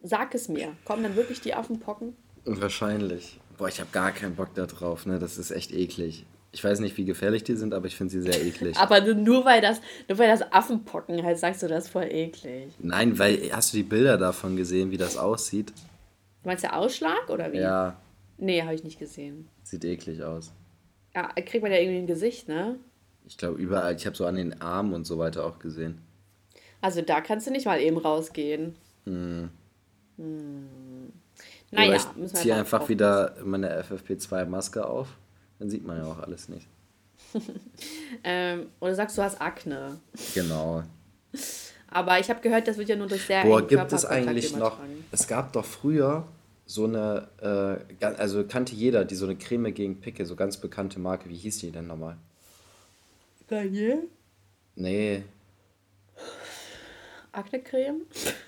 [0.01, 0.75] Sag es mir.
[0.85, 2.15] Kommen dann wirklich die Affenpocken?
[2.45, 3.39] Wahrscheinlich.
[3.57, 5.19] Boah, ich habe gar keinen Bock da drauf, ne?
[5.19, 6.25] Das ist echt eklig.
[6.51, 8.77] Ich weiß nicht, wie gefährlich die sind, aber ich finde sie sehr eklig.
[8.79, 12.73] aber nur weil das, nur weil das Affenpocken halt sagst du, das ist voll eklig.
[12.79, 15.73] Nein, weil hast du die Bilder davon gesehen, wie das aussieht?
[16.43, 17.57] Du meinst der Ausschlag oder wie?
[17.57, 17.97] Ja.
[18.37, 19.47] Nee, habe ich nicht gesehen.
[19.63, 20.51] Sieht eklig aus.
[21.15, 22.77] Ja, kriegt man ja irgendwie ein Gesicht, ne?
[23.25, 23.95] Ich glaube überall.
[23.95, 26.01] Ich habe so an den Armen und so weiter auch gesehen.
[26.83, 28.75] Also da kannst du nicht mal eben rausgehen.
[29.05, 29.49] Hm.
[30.17, 31.13] Hm.
[31.71, 35.07] Naja, ich ziehe einfach wieder meine FFP2-Maske auf.
[35.59, 36.67] Dann sieht man ja auch alles nicht.
[38.25, 39.97] ähm, oder sagst du, hast Akne.
[40.35, 40.83] Genau.
[41.87, 44.77] Aber ich habe gehört, das wird ja nur durch sehr Boah, gibt es eigentlich noch.
[45.09, 46.27] Es gab doch früher
[46.65, 47.29] so eine,
[48.01, 51.29] äh, also kannte jeder, die so eine Creme gegen Picke, so ganz bekannte Marke.
[51.29, 52.17] Wie hieß die denn nochmal?
[53.47, 54.03] Garnier?
[54.75, 55.23] Nee.
[57.33, 58.01] Akne-Creme?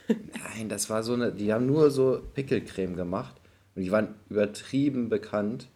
[0.08, 3.36] Nein, das war so eine, die haben nur so Pickelcreme gemacht
[3.76, 5.68] und die waren übertrieben bekannt.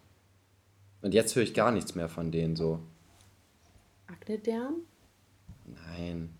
[1.02, 2.80] Und jetzt höre ich gar nichts mehr von denen so.
[4.06, 4.76] Akne-Derm?
[5.66, 6.30] Nein.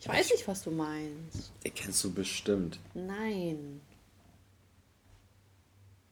[0.00, 1.52] Ich weiß nicht, was du meinst.
[1.64, 2.78] Den kennst du bestimmt.
[2.94, 3.80] Nein.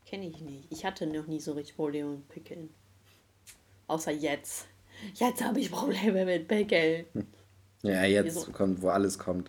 [0.06, 0.66] Kenne ich nicht.
[0.70, 2.70] Ich hatte noch nie so richtig Probleme mit Pickeln.
[3.88, 4.66] Außer jetzt.
[5.14, 7.06] Jetzt habe ich Probleme mit Pickeln.
[7.82, 8.50] Ja, jetzt so.
[8.50, 9.48] kommt, wo alles kommt.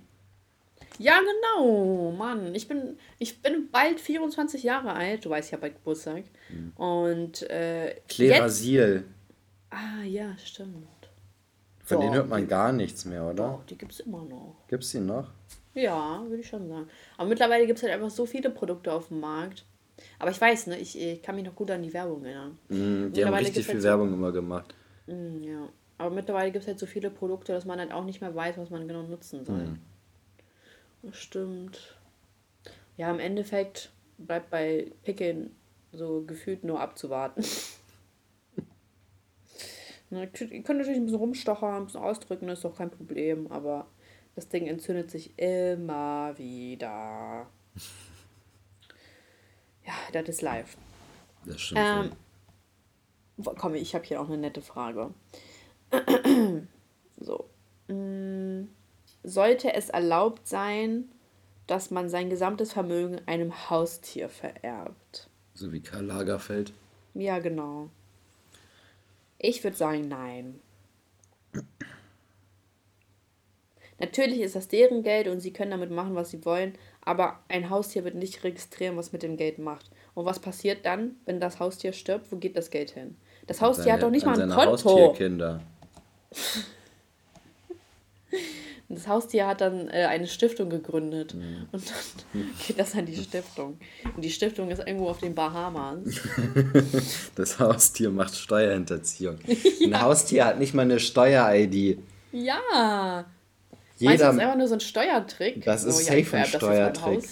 [0.99, 2.53] Ja, genau, Mann.
[2.55, 5.25] Ich bin, ich bin bald 24 Jahre alt.
[5.25, 6.23] Du weißt, ich habe bald Geburtstag.
[6.49, 6.73] Mhm.
[6.75, 9.03] Und äh, Klerasil.
[9.69, 10.87] Ah, ja, stimmt.
[11.83, 13.35] Von denen hört man gar nichts mehr, oder?
[13.35, 14.55] Doch, die gibt es immer noch.
[14.67, 15.29] Gibt es die noch?
[15.73, 16.87] Ja, würde ich schon sagen.
[17.15, 19.63] Aber mittlerweile gibt es halt einfach so viele Produkte auf dem Markt.
[20.19, 22.57] Aber ich weiß, ne, ich, ich kann mich noch gut an die Werbung erinnern.
[22.69, 24.75] Mm, die haben richtig viel halt Werbung so, immer gemacht.
[25.05, 25.69] Mm, ja.
[25.97, 28.57] Aber mittlerweile gibt es halt so viele Produkte, dass man halt auch nicht mehr weiß,
[28.57, 29.67] was man genau nutzen soll.
[29.67, 29.79] Mm.
[31.03, 31.97] Das stimmt.
[32.97, 35.55] Ja, im Endeffekt bleibt bei Pickeln
[35.91, 37.43] so gefühlt nur abzuwarten.
[40.09, 43.87] Ihr könnt natürlich ein bisschen rumstochern, ein bisschen ausdrücken, ist doch kein Problem, aber
[44.35, 47.47] das Ding entzündet sich immer wieder.
[49.85, 50.77] Ja, das ist live.
[51.45, 51.81] Das stimmt.
[51.81, 52.11] Ähm,
[53.57, 55.13] komm, ich habe hier auch eine nette Frage.
[57.17, 57.49] so.
[57.87, 58.67] Mm,
[59.27, 61.09] sollte es erlaubt sein,
[61.67, 65.27] dass man sein gesamtes Vermögen einem Haustier vererbt?
[65.53, 66.71] So wie Karl Lagerfeld.
[67.13, 67.89] Ja, genau.
[69.37, 70.59] Ich würde sagen, nein.
[73.99, 77.69] Natürlich ist das deren Geld und sie können damit machen, was sie wollen, aber ein
[77.69, 79.89] Haustier wird nicht registrieren, was mit dem Geld macht.
[80.13, 82.31] Und was passiert dann, wenn das Haustier stirbt?
[82.31, 83.17] Wo geht das Geld hin?
[83.47, 84.71] Das Haustier seine, hat doch nicht mal ein Konto.
[84.71, 85.61] Haustierkinder.
[88.89, 91.67] Das Haustier hat dann äh, eine Stiftung gegründet mhm.
[91.73, 93.77] und dann geht das an die Stiftung.
[94.15, 95.99] Und die Stiftung ist irgendwo auf den Bahamas.
[97.35, 99.39] Das Haustier macht Steuerhinterziehung.
[99.79, 99.87] ja.
[99.87, 101.99] Ein Haustier hat nicht mal eine Steuer-ID.
[102.31, 103.25] Ja.
[103.97, 105.65] Jeder, Meinst du, das ist einfach nur so ein Steuertrick?
[105.65, 107.23] Das ist oh, safe ja, ein Steuertrick.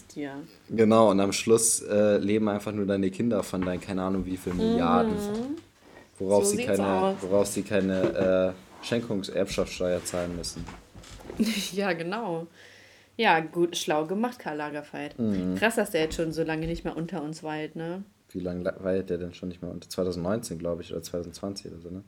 [0.69, 4.37] Genau, und am Schluss äh, leben einfach nur deine Kinder von deinen, keine Ahnung wie
[4.37, 5.13] viel Milliarden.
[5.13, 5.57] Mhm.
[6.19, 10.65] Worauf, so sie keine, worauf sie keine äh, Schenkungserbschaftssteuer zahlen müssen.
[11.73, 12.47] ja, genau.
[13.17, 15.17] Ja, gut, schlau gemacht, Karl Lagerfeld.
[15.17, 15.55] Mhm.
[15.55, 18.03] Krass, dass der jetzt schon so lange nicht mehr unter uns weilt, ne?
[18.29, 19.89] Wie lange weilt der denn schon nicht mehr unter?
[19.89, 22.03] 2019, glaube ich, oder 2020 oder so, ne?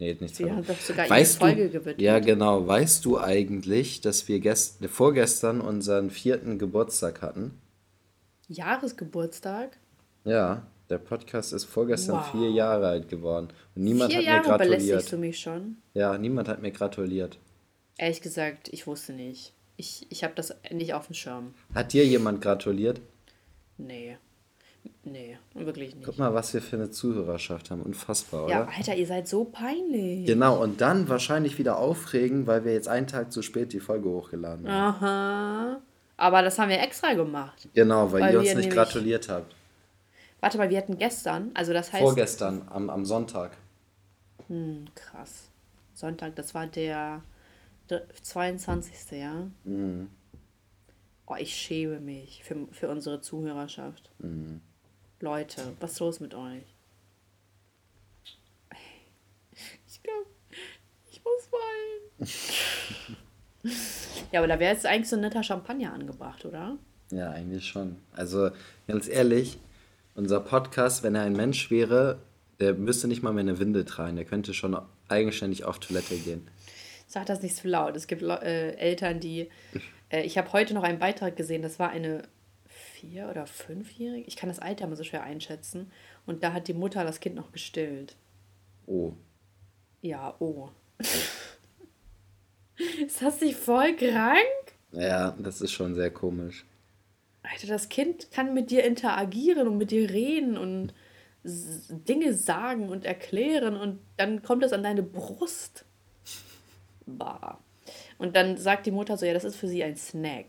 [0.00, 2.00] Nee, nicht Wir haben doch sogar weißt eine Folge du, gewidmet.
[2.00, 2.66] Ja, genau.
[2.66, 7.60] Weißt du eigentlich, dass wir gest vorgestern unseren vierten Geburtstag hatten?
[8.48, 9.76] Jahresgeburtstag?
[10.24, 12.30] Ja, der Podcast ist vorgestern wow.
[12.30, 13.48] vier Jahre alt geworden.
[13.74, 14.80] Und niemand vier hat Jahre mir gratuliert.
[14.80, 15.76] belästigst du mich schon?
[15.94, 17.38] Ja, niemand hat mir gratuliert.
[17.98, 19.52] Ehrlich gesagt, ich wusste nicht.
[19.76, 21.54] Ich, ich habe das nicht auf dem Schirm.
[21.74, 23.00] Hat dir jemand gratuliert?
[23.76, 24.16] Nee.
[25.04, 26.04] Nee, wirklich nicht.
[26.04, 27.82] Guck mal, was wir für eine Zuhörerschaft haben.
[27.82, 28.52] Unfassbar, oder?
[28.52, 30.26] Ja, Alter, ihr seid so peinlich.
[30.26, 34.08] Genau, und dann wahrscheinlich wieder aufregen, weil wir jetzt einen Tag zu spät die Folge
[34.08, 35.02] hochgeladen haben.
[35.02, 35.80] Aha.
[36.16, 37.68] Aber das haben wir extra gemacht.
[37.74, 39.54] Genau, weil, weil ihr uns nicht gratuliert habt.
[40.40, 42.02] Warte mal, wir hatten gestern, also das heißt.
[42.02, 43.56] Vorgestern, am, am Sonntag.
[44.48, 45.48] Hm, krass.
[45.94, 47.22] Sonntag, das war der
[48.22, 49.18] 22.
[49.18, 49.50] Ja?
[49.64, 50.08] Mhm.
[51.26, 54.10] Oh, ich schäme mich für, für unsere Zuhörerschaft.
[54.18, 54.60] Mhm.
[55.20, 56.62] Leute, was ist los mit euch?
[59.86, 60.26] Ich glaube,
[61.10, 63.16] ich muss weinen.
[64.32, 66.78] ja, aber da wäre jetzt eigentlich so ein netter Champagner angebracht, oder?
[67.10, 67.96] Ja, eigentlich schon.
[68.12, 68.50] Also,
[68.86, 69.58] ganz ehrlich,
[70.14, 72.20] unser Podcast, wenn er ein Mensch wäre,
[72.60, 74.16] der müsste nicht mal mehr eine Windel tragen.
[74.16, 74.78] Der könnte schon
[75.08, 76.48] eigenständig auf Toilette gehen
[77.08, 77.96] sag das nicht so laut.
[77.96, 79.48] Es gibt äh, Eltern, die.
[80.10, 82.22] Äh, ich habe heute noch einen Beitrag gesehen, das war eine
[82.66, 84.26] vier- oder fünfjährige.
[84.28, 85.90] Ich kann das Alter immer so schwer einschätzen.
[86.26, 88.14] Und da hat die Mutter das Kind noch gestillt.
[88.86, 89.12] Oh.
[90.02, 90.68] Ja, oh.
[93.06, 94.38] ist das nicht voll krank?
[94.92, 96.64] Ja, das ist schon sehr komisch.
[97.42, 100.92] Alter, das Kind kann mit dir interagieren und mit dir reden und
[101.44, 105.84] Dinge sagen und erklären und dann kommt es an deine Brust.
[107.16, 107.58] Bah.
[108.18, 110.46] Und dann sagt die Mutter so, ja, das ist für sie ein Snack.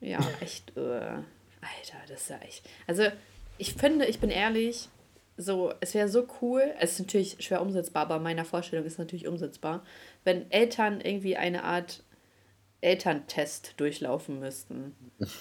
[0.00, 0.76] ja, echt.
[0.76, 0.80] Uh.
[0.80, 2.68] Alter, das ist ja echt.
[2.86, 3.04] Also,
[3.58, 4.88] ich finde, ich bin ehrlich,
[5.36, 8.98] so, es wäre so cool, es ist natürlich schwer umsetzbar, aber meiner Vorstellung ist es
[8.98, 9.84] natürlich umsetzbar,
[10.24, 12.02] wenn Eltern irgendwie eine Art
[12.80, 14.94] Elterntest durchlaufen müssten.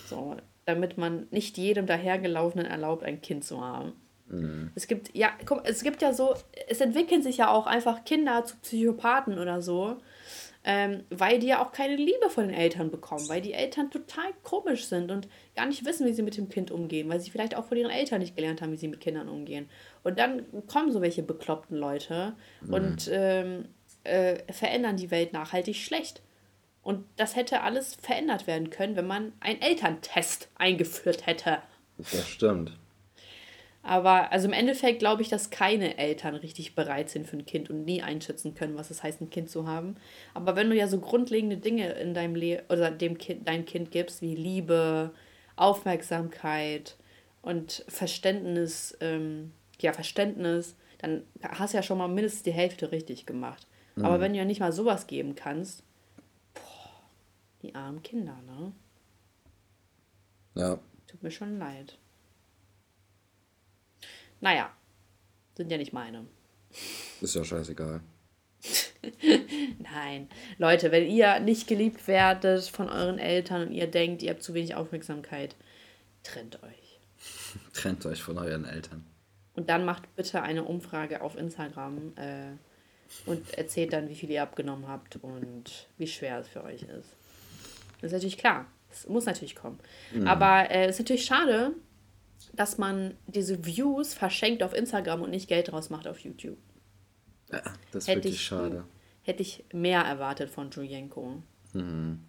[0.07, 3.93] So, damit man nicht jedem dahergelaufenen erlaubt, ein Kind zu haben.
[4.27, 4.71] Mhm.
[4.75, 6.35] Es gibt, ja, guck, es gibt ja so,
[6.67, 9.97] es entwickeln sich ja auch einfach Kinder zu Psychopathen oder so,
[10.63, 14.31] ähm, weil die ja auch keine Liebe von den Eltern bekommen, weil die Eltern total
[14.41, 17.55] komisch sind und gar nicht wissen, wie sie mit dem Kind umgehen, weil sie vielleicht
[17.55, 19.69] auch von ihren Eltern nicht gelernt haben, wie sie mit Kindern umgehen.
[20.03, 22.73] Und dann kommen so welche bekloppten Leute mhm.
[22.73, 23.65] und ähm,
[24.03, 26.23] äh, verändern die Welt nachhaltig schlecht.
[26.81, 31.59] Und das hätte alles verändert werden können, wenn man einen Elterntest eingeführt hätte.
[31.97, 32.77] Das stimmt.
[33.87, 37.69] Aber also im Endeffekt glaube ich, dass keine Eltern richtig bereit sind für ein Kind
[37.69, 39.95] und nie einschätzen können, was es heißt, ein Kind zu haben.
[40.33, 43.91] Aber wenn du ja so grundlegende Dinge in deinem Leben oder dem Kind, dein Kind
[43.91, 45.11] gibst, wie Liebe,
[45.55, 46.95] Aufmerksamkeit
[47.43, 53.27] und Verständnis, ähm, ja, Verständnis, dann hast du ja schon mal mindestens die Hälfte richtig
[53.27, 53.67] gemacht.
[53.95, 54.05] Mhm.
[54.05, 55.83] Aber wenn du ja nicht mal sowas geben kannst,
[57.61, 58.71] die armen Kinder, ne?
[60.55, 60.79] Ja.
[61.05, 61.99] Tut mir schon leid.
[64.45, 64.71] Naja,
[65.57, 66.27] sind ja nicht meine.
[67.19, 68.01] Ist ja scheißegal.
[69.79, 70.29] Nein.
[70.59, 74.53] Leute, wenn ihr nicht geliebt werdet von euren Eltern und ihr denkt, ihr habt zu
[74.53, 75.55] wenig Aufmerksamkeit,
[76.21, 76.99] trennt euch.
[77.73, 79.03] trennt euch von euren Eltern.
[79.55, 82.51] Und dann macht bitte eine Umfrage auf Instagram äh,
[83.25, 87.15] und erzählt dann, wie viel ihr abgenommen habt und wie schwer es für euch ist.
[87.99, 88.67] Das ist natürlich klar.
[88.89, 89.79] Das muss natürlich kommen.
[90.13, 90.27] Mhm.
[90.27, 91.73] Aber es äh, ist natürlich schade,
[92.53, 96.57] dass man diese Views verschenkt auf Instagram und nicht Geld draus macht auf YouTube.
[97.51, 98.85] Ja, das ist hätte wirklich ich, schade.
[99.21, 101.41] Hätte ich mehr erwartet von Julienko.
[101.73, 102.19] Mhm.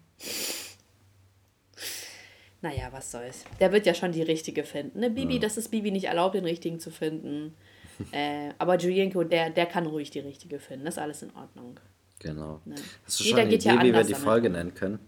[2.61, 3.43] Naja, was soll's.
[3.59, 4.99] Der wird ja schon die richtige finden.
[4.99, 5.39] Ne, Bibi, ja.
[5.39, 7.55] das ist Bibi nicht erlaubt, den richtigen zu finden.
[8.11, 10.85] äh, aber Julienko, der, der kann ruhig die richtige finden.
[10.85, 11.79] Das ist alles in Ordnung.
[12.19, 12.61] Genau.
[12.65, 12.75] Ne?
[13.05, 14.99] Hast du Jeder schon eine Idee, ja wie wir die Folge nennen können?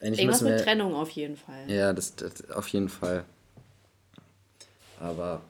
[0.00, 1.70] Eigentlich Irgendwas mit Trennung auf jeden Fall.
[1.70, 3.24] Ja, das, das auf jeden Fall.
[5.00, 5.42] Aber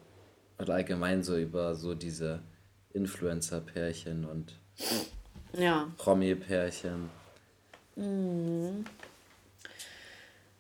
[0.59, 2.41] oder allgemein so über so diese
[2.93, 4.59] Influencer-Pärchen und
[5.53, 5.93] ja.
[5.99, 7.11] Promi-Pärchen.
[7.97, 8.85] Mhm.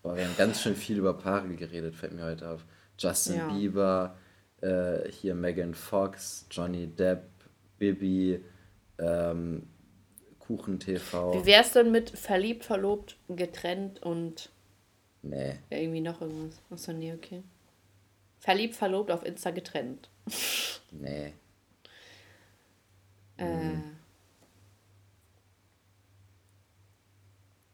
[0.02, 2.64] Boah, wir haben ganz schön viel über Paare geredet, fällt mir heute auf.
[2.98, 3.48] Justin ja.
[3.48, 4.16] Bieber,
[4.60, 7.24] äh, hier Megan Fox, Johnny Depp,
[7.78, 8.44] Bibi,
[8.98, 9.66] ähm,
[10.38, 11.34] Kuchen TV.
[11.34, 14.50] Wie wär's denn mit verliebt, verlobt, getrennt und.
[15.22, 15.54] Nee.
[15.70, 16.60] Irgendwie noch irgendwas.
[16.70, 17.42] Achso, nee, okay.
[18.44, 20.10] Verliebt, verlobt, auf Insta getrennt.
[20.90, 21.32] nee.
[23.38, 23.46] Äh.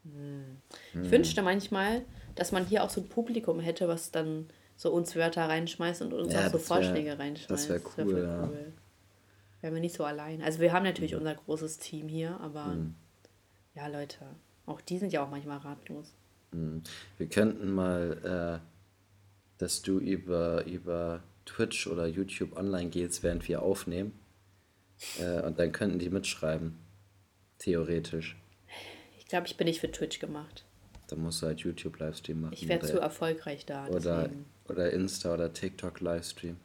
[0.03, 0.61] Hm.
[0.93, 1.11] Ich hm.
[1.11, 2.05] wünschte manchmal,
[2.35, 4.47] dass man hier auch so ein Publikum hätte, was dann
[4.77, 7.51] so uns Wörter reinschmeißt und uns ja, auch so Vorschläge reinschmeißt.
[7.51, 8.43] Das wäre cool, wär ja.
[8.43, 8.73] cool.
[9.59, 10.41] Wären wir nicht so allein.
[10.41, 11.17] Also wir haben natürlich mhm.
[11.17, 12.95] unser großes Team hier, aber mhm.
[13.75, 14.19] ja, Leute,
[14.65, 16.13] auch die sind ja auch manchmal ratlos.
[16.53, 16.81] Mhm.
[17.17, 18.70] Wir könnten mal, äh,
[19.61, 24.13] dass du über, über Twitch oder YouTube online gehst, während wir aufnehmen.
[25.19, 26.77] Äh, und dann könnten die mitschreiben.
[27.59, 28.37] Theoretisch.
[29.19, 30.65] Ich glaube, ich bin nicht für Twitch gemacht.
[31.07, 32.53] Dann musst du halt YouTube-Livestream machen.
[32.53, 33.87] Ich wäre zu erfolgreich da.
[33.87, 34.29] Oder,
[34.67, 36.57] oder Insta- oder TikTok-Livestream.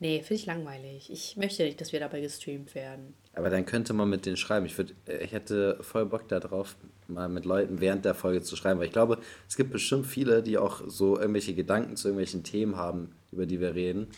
[0.00, 1.10] Nee, finde ich langweilig.
[1.10, 3.14] Ich möchte nicht, dass wir dabei gestreamt werden.
[3.32, 4.66] Aber dann könnte man mit denen schreiben.
[4.66, 6.76] Ich, würd, ich hätte voll Bock darauf,
[7.08, 8.80] mal mit Leuten während der Folge zu schreiben.
[8.80, 12.76] Weil ich glaube, es gibt bestimmt viele, die auch so irgendwelche Gedanken zu irgendwelchen Themen
[12.76, 14.08] haben, über die wir reden.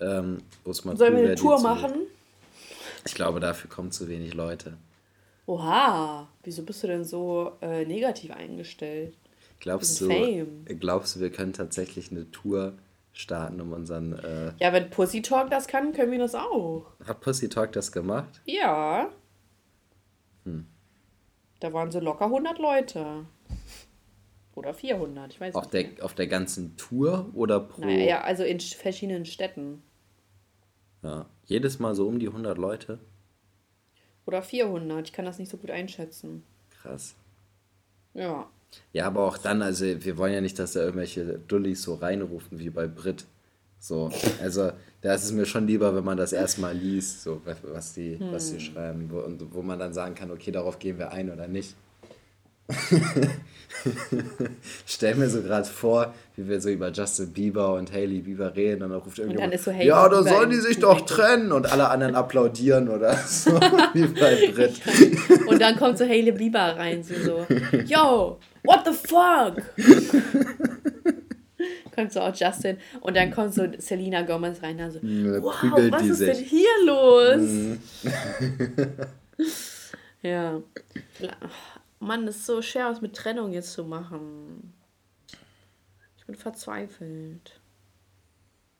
[0.00, 1.92] Ähm, Sollen cool wir eine Tour machen?
[3.04, 4.76] Ich glaube, dafür kommen zu wenig Leute.
[5.46, 9.14] Oha, wieso bist du denn so äh, negativ eingestellt?
[9.60, 10.46] Glaubst du,
[10.78, 12.74] glaubst du, wir können tatsächlich eine Tour
[13.12, 14.12] starten, um unseren.
[14.12, 16.86] Äh ja, wenn Pussy Talk das kann, können wir das auch.
[17.04, 18.40] Hat Pussy Talk das gemacht?
[18.44, 19.10] Ja.
[20.44, 20.66] Hm.
[21.60, 23.26] Da waren so locker 100 Leute.
[24.54, 25.74] Oder 400, ich weiß auf nicht.
[25.74, 26.04] Der, mehr.
[26.04, 27.82] auf der ganzen Tour oder pro?
[27.82, 29.82] Naja, ja, also in verschiedenen Städten.
[31.02, 32.98] Ja, jedes Mal so um die 100 Leute.
[34.26, 36.42] Oder 400, ich kann das nicht so gut einschätzen.
[36.70, 37.14] Krass.
[38.14, 38.48] Ja.
[38.92, 42.58] Ja, aber auch dann, also wir wollen ja nicht, dass da irgendwelche Dullis so reinrufen
[42.58, 43.26] wie bei Brit.
[43.80, 44.10] So,
[44.42, 48.18] also da ist es mir schon lieber, wenn man das erstmal liest, so was die,
[48.18, 48.32] hm.
[48.32, 51.30] was die schreiben, wo, und wo man dann sagen kann, okay, darauf gehen wir ein
[51.30, 51.74] oder nicht.
[54.86, 58.82] Stell mir so gerade vor, wie wir so über Justin Bieber und Hailey Bieber reden
[58.82, 61.88] und dann ruft irgendjemand, dann so ja, da sollen die sich doch trennen und alle
[61.88, 63.52] anderen applaudieren oder so,
[63.94, 64.82] wie bei Brit.
[65.46, 67.46] Und dann kommt so Hailey Bieber rein, so, so
[67.86, 69.62] yo, what the fuck?
[71.98, 75.54] Kommt so auch Justin und dann kommt so Selena Gomez rein, so, wow,
[75.90, 76.28] was ist sich.
[76.28, 77.40] denn hier los?
[77.40, 77.80] Mhm.
[80.22, 80.62] ja.
[81.98, 84.72] Mann, es ist so schwer, was mit Trennung jetzt zu machen.
[86.18, 87.60] Ich bin verzweifelt.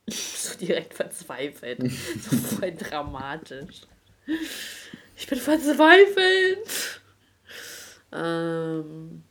[0.09, 1.91] so direkt verzweifelt.
[2.21, 3.81] so voll dramatisch.
[5.17, 7.01] Ich bin verzweifelt.
[8.13, 9.23] Ähm,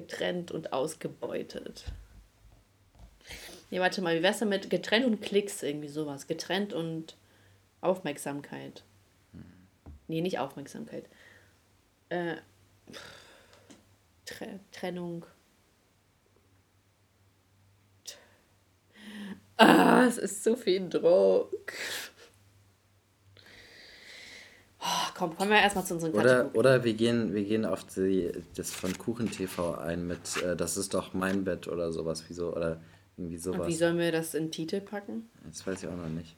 [0.00, 1.84] getrennt und ausgebeutet.
[3.70, 6.26] Nee, warte mal, wie wär's denn mit getrennt und Klicks, irgendwie sowas?
[6.26, 7.16] Getrennt und
[7.80, 8.82] Aufmerksamkeit.
[10.06, 11.04] Nee, nicht Aufmerksamkeit
[12.08, 12.36] äh,
[14.72, 15.26] Trennung.
[19.56, 21.72] Ah, es ist zu viel Druck.
[24.90, 28.32] Oh, komm, kommen wir erstmal zu unseren Oder, oder wir, gehen, wir gehen auf die,
[28.56, 32.24] das von Kuchen TV ein mit äh, Das ist doch mein Bett oder sowas.
[32.28, 32.54] Wieso?
[32.54, 32.80] Oder
[33.16, 33.60] irgendwie sowas.
[33.60, 35.28] Und wie sollen wir das in den Titel packen?
[35.44, 36.36] Das weiß ich auch noch nicht.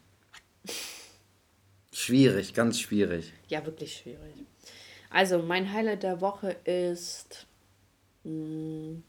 [1.92, 3.32] Schwierig, ganz schwierig.
[3.48, 4.34] Ja, wirklich schwierig.
[5.10, 7.46] Also, mein Highlight der Woche ist.
[8.24, 9.02] Mh, hm,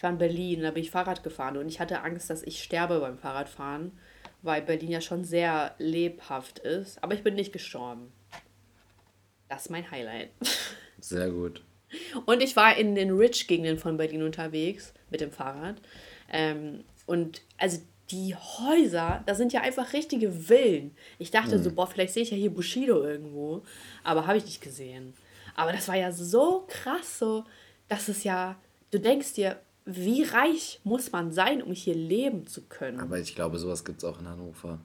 [0.00, 2.62] ich war in Berlin, da bin ich Fahrrad gefahren und ich hatte Angst, dass ich
[2.62, 3.92] sterbe beim Fahrradfahren,
[4.42, 7.02] weil Berlin ja schon sehr lebhaft ist.
[7.02, 8.12] Aber ich bin nicht gestorben.
[9.48, 10.30] Das ist mein Highlight.
[11.00, 11.62] Sehr gut.
[12.26, 15.76] Und ich war in den Rich-Gegenden von Berlin unterwegs mit dem Fahrrad.
[16.30, 17.80] Ähm, und also
[18.10, 20.94] die Häuser, das sind ja einfach richtige Villen.
[21.18, 21.62] Ich dachte mhm.
[21.62, 23.62] so, boah, vielleicht sehe ich ja hier Bushido irgendwo.
[24.04, 25.14] Aber habe ich nicht gesehen.
[25.54, 27.44] Aber das war ja so krass, so,
[27.88, 28.56] dass es ja,
[28.90, 29.60] du denkst dir,
[29.96, 33.00] wie reich muss man sein, um hier leben zu können?
[33.00, 34.80] Aber ich glaube, sowas gibt es auch in Hannover.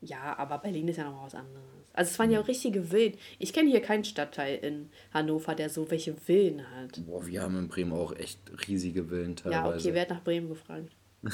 [0.00, 1.64] Ja, aber Berlin ist ja noch was anderes.
[1.92, 3.14] Also es waren ja auch richtige Villen.
[3.40, 7.04] Ich kenne hier keinen Stadtteil in Hannover, der so welche Villen hat.
[7.04, 8.38] Boah, wir haben in Bremen auch echt
[8.68, 9.62] riesige Villen teilweise.
[9.62, 10.94] Ja, okay, wer hat nach Bremen gefragt?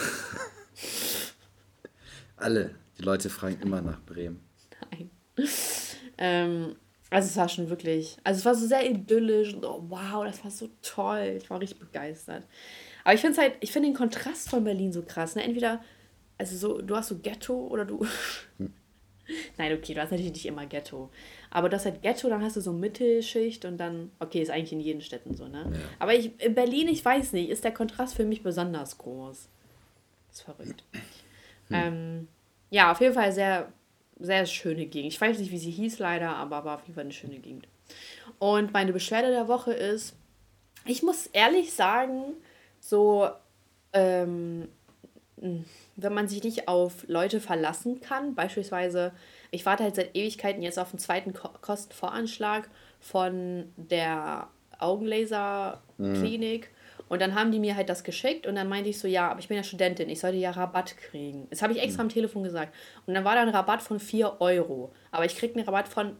[2.36, 2.74] Alle.
[2.98, 4.40] Die Leute fragen immer nach Bremen.
[4.90, 5.10] Nein.
[6.16, 6.76] Ähm,
[7.10, 10.42] also es war schon wirklich, also es war so sehr idyllisch und oh, wow, das
[10.42, 11.38] war so toll.
[11.42, 12.46] Ich war richtig begeistert.
[13.04, 15.36] Aber ich finde es halt, ich finde den Kontrast von Berlin so krass.
[15.36, 15.44] Ne?
[15.44, 15.82] Entweder,
[16.38, 18.06] also so, du hast so Ghetto oder du.
[18.58, 18.72] Hm.
[19.56, 21.10] Nein, okay, du hast natürlich nicht immer Ghetto.
[21.50, 24.72] Aber du hast halt Ghetto, dann hast du so Mittelschicht und dann, okay, ist eigentlich
[24.72, 25.70] in jeden Städten so, ne?
[25.72, 25.78] Ja.
[25.98, 29.48] Aber ich, in Berlin, ich weiß nicht, ist der Kontrast für mich besonders groß.
[30.28, 30.84] Das ist verrückt.
[31.68, 31.76] Hm.
[31.76, 32.28] Ähm,
[32.70, 33.72] ja, auf jeden Fall sehr,
[34.18, 35.12] sehr schöne Gegend.
[35.12, 37.66] Ich weiß nicht, wie sie hieß leider, aber war auf jeden Fall eine schöne Gegend.
[38.38, 40.16] Und meine Beschwerde der Woche ist,
[40.86, 42.34] ich muss ehrlich sagen,
[42.84, 43.30] so,
[43.94, 44.68] ähm,
[45.96, 49.12] wenn man sich nicht auf Leute verlassen kann, beispielsweise,
[49.50, 52.68] ich warte halt seit Ewigkeiten jetzt auf den zweiten Ko Kostenvoranschlag
[53.00, 56.62] von der Augenlaserklinik.
[56.70, 57.04] Mhm.
[57.08, 59.40] Und dann haben die mir halt das geschickt und dann meinte ich so, ja, aber
[59.40, 61.46] ich bin ja Studentin, ich sollte ja Rabatt kriegen.
[61.50, 62.08] Das habe ich extra mhm.
[62.08, 62.74] am Telefon gesagt.
[63.06, 64.92] Und dann war da ein Rabatt von 4 Euro.
[65.10, 66.16] Aber ich kriege einen Rabatt von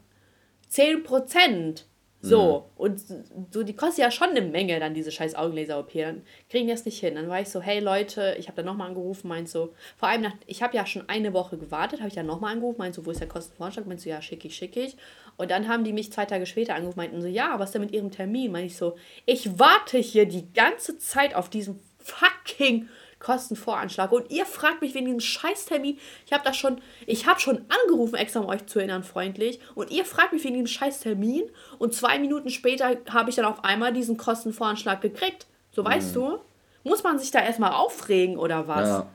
[0.68, 1.86] 10 Prozent.
[2.24, 2.80] So, mhm.
[2.80, 3.04] und
[3.50, 5.92] so, die kostet ja schon eine Menge, dann diese scheiß Augenlaser-OP.
[5.92, 7.16] Dann kriegen die das nicht hin.
[7.16, 10.22] Dann war ich so, hey Leute, ich habe dann nochmal angerufen, meint so, vor allem
[10.22, 13.04] nach, ich habe ja schon eine Woche gewartet, habe ich dann nochmal angerufen, meint so,
[13.04, 13.86] wo ist der Kostenvorschlag?
[13.86, 14.96] Meint so, ja, schick ich, schick ich.
[15.36, 17.82] Und dann haben die mich zwei Tage später angerufen, meinten so, ja, was ist denn
[17.82, 18.52] mit ihrem Termin?
[18.52, 18.96] Meinte ich so,
[19.26, 22.88] ich warte hier die ganze Zeit auf diesen fucking
[23.24, 24.12] Kostenvoranschlag.
[24.12, 25.98] Und ihr fragt mich wegen diesem Scheißtermin.
[26.26, 29.60] Ich habe das schon, ich habe schon angerufen, extra um euch zu erinnern, freundlich.
[29.74, 31.44] Und ihr fragt mich wegen diesem Scheißtermin.
[31.78, 35.46] Und zwei Minuten später habe ich dann auf einmal diesen Kostenvoranschlag gekriegt.
[35.72, 35.86] So mhm.
[35.86, 36.38] weißt du?
[36.84, 38.88] Muss man sich da erstmal aufregen oder was?
[38.88, 39.06] Ja.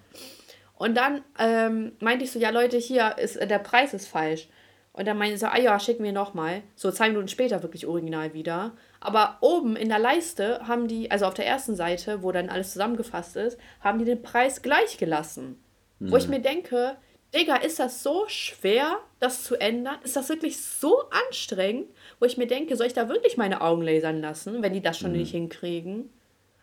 [0.75, 4.47] Und dann ähm, meinte ich so, ja Leute, hier ist der Preis ist falsch.
[4.99, 6.61] Und dann meinte ich so, ah ja, schicken wir nochmal.
[6.75, 8.73] So zwei Minuten später wirklich original wieder.
[8.99, 12.73] Aber oben in der Leiste haben die, also auf der ersten Seite, wo dann alles
[12.73, 15.57] zusammengefasst ist, haben die den Preis gleich gelassen.
[15.99, 16.11] Mhm.
[16.11, 16.31] Wo ich mhm.
[16.31, 16.97] mir denke,
[17.33, 19.95] Digga, ist das so schwer, das zu ändern?
[20.03, 20.97] Ist das wirklich so
[21.29, 21.87] anstrengend?
[22.19, 24.99] Wo ich mir denke, soll ich da wirklich meine Augen lasern lassen, wenn die das
[24.99, 25.19] schon mhm.
[25.19, 26.09] nicht hinkriegen?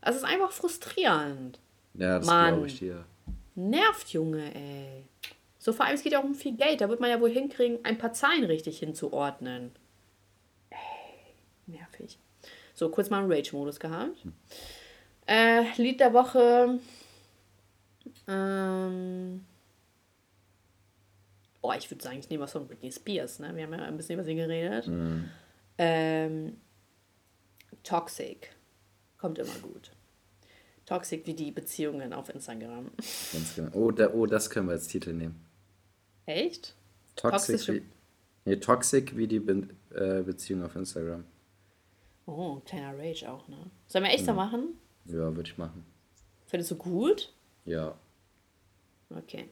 [0.03, 1.59] Also es ist einfach frustrierend.
[1.95, 3.07] Ja, das glaube ich dir.
[3.55, 5.07] Nervt, Junge, ey.
[5.67, 6.81] So vor allem, es geht ja auch um viel Geld.
[6.81, 9.73] Da wird man ja wohl hinkriegen, ein paar Zahlen richtig hinzuordnen.
[10.71, 10.79] Ey,
[11.67, 12.21] nervig.
[12.73, 14.17] So, kurz mal einen Rage-Modus gehabt.
[15.27, 16.79] Äh, Lied der Woche.
[18.29, 19.45] Ähm.
[21.63, 23.41] Oh, ich würde sagen, ich nehme was von Britney Spears.
[23.41, 23.57] Ne?
[23.57, 24.87] Wir haben ja ein bisschen über sie geredet.
[24.87, 25.29] Mhm.
[25.79, 26.61] Ähm,
[27.83, 28.55] Toxic.
[29.19, 29.91] Kommt immer gut.
[30.85, 32.93] Toxic wie die Beziehungen auf Instagram.
[33.33, 33.71] Ganz genau.
[33.73, 35.46] Oh, da, oh, das können wir als Titel nehmen.
[36.27, 36.75] Echt?
[37.15, 37.83] Toxic, Toxische- wie,
[38.45, 41.25] nee, Toxic wie die Be äh, Beziehung auf Instagram.
[42.27, 43.57] Oh, kleiner Rage auch, ne?
[43.87, 44.79] Sollen wir echt so machen?
[45.05, 45.87] Ja, würde ich machen.
[46.47, 47.33] Findest du gut?
[47.65, 47.95] Ja.
[49.11, 49.49] Okay.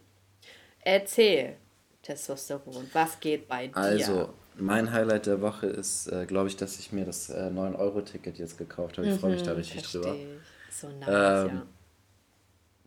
[0.81, 1.57] Erzähl,
[2.03, 3.77] Testosteron, was geht bei dir?
[3.77, 8.39] Also, mein Highlight der Woche ist, äh, glaube ich, dass ich mir das äh, 9-Euro-Ticket
[8.39, 9.09] jetzt gekauft habe.
[9.09, 10.09] Ich freue mich da richtig drüber.
[10.09, 10.75] Versteh ich.
[10.77, 11.67] So nice, Ähm, ja.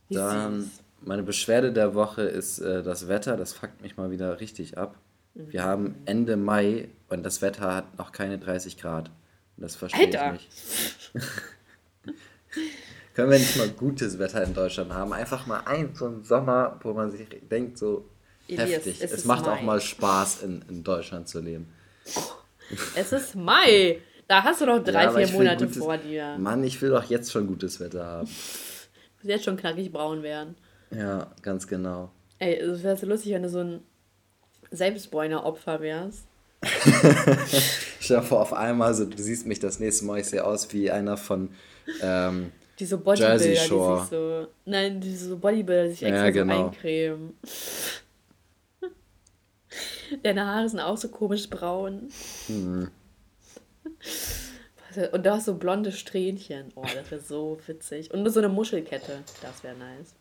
[0.10, 0.84] Wie Dann, süß.
[1.02, 3.38] Meine Beschwerde der Woche ist äh, das Wetter.
[3.38, 4.96] Das fuckt mich mal wieder richtig ab.
[5.34, 5.96] Wir haben Mhm.
[6.06, 9.10] Ende Mai und das Wetter hat noch keine 30 Grad.
[9.58, 10.34] Und das verstehe ich Alter.
[10.34, 10.50] nicht.
[13.14, 15.12] Können wir nicht mal gutes Wetter in Deutschland haben?
[15.14, 18.08] Einfach mal ein so einen Sommer, wo man sich denkt, so
[18.48, 19.02] Elias, heftig.
[19.02, 19.64] es Es, macht auch Mai.
[19.64, 21.68] mal Spaß, in, in Deutschland zu leben.
[22.96, 24.00] Es ist Mai.
[24.28, 26.38] Da hast du noch drei, Ja, vier ich Monate gutes- vor dir.
[26.38, 28.30] Mann, ich will doch jetzt schon gutes Wetter haben.
[29.24, 30.56] Du jetzt schon knackig braun werden.
[30.92, 32.12] Ja, ganz genau.
[32.40, 33.82] Ey, es wäre so lustig, wenn du so ein
[34.72, 36.26] Selbstbräuner-Opfer wärst.
[38.00, 40.72] Stell dir vor, auf einmal, so, du siehst mich das nächste Mal, ich sehe aus
[40.74, 41.50] wie einer von
[42.02, 44.00] ähm, Die so Bodybuilder, Jersey die Shore.
[44.02, 44.48] sich so.
[44.66, 46.58] Nein, die so Bodybuilder, die sich extra Ja, genau.
[46.58, 47.34] so eincremen.
[50.24, 52.10] Deine Haare sind auch so komisch braun.
[52.48, 52.90] hm,
[55.12, 56.72] Und du hast so blonde Strähnchen.
[56.76, 58.12] Oh, das wäre so witzig.
[58.12, 59.20] Und nur so eine Muschelkette.
[59.42, 60.14] Das wäre nice.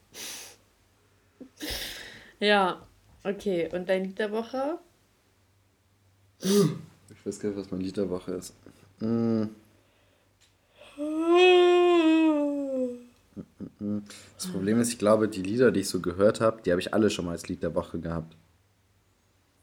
[2.40, 2.86] Ja,
[3.24, 3.68] okay.
[3.72, 4.78] Und dein Lied der Woche?
[6.40, 8.54] Ich weiß gar nicht, was mein Lied der Woche ist.
[8.98, 9.50] Hm,
[14.36, 16.92] Das Problem ist, ich glaube, die Lieder, die ich so gehört habe, die habe ich
[16.94, 18.36] alle schon mal als Lied der Woche gehabt.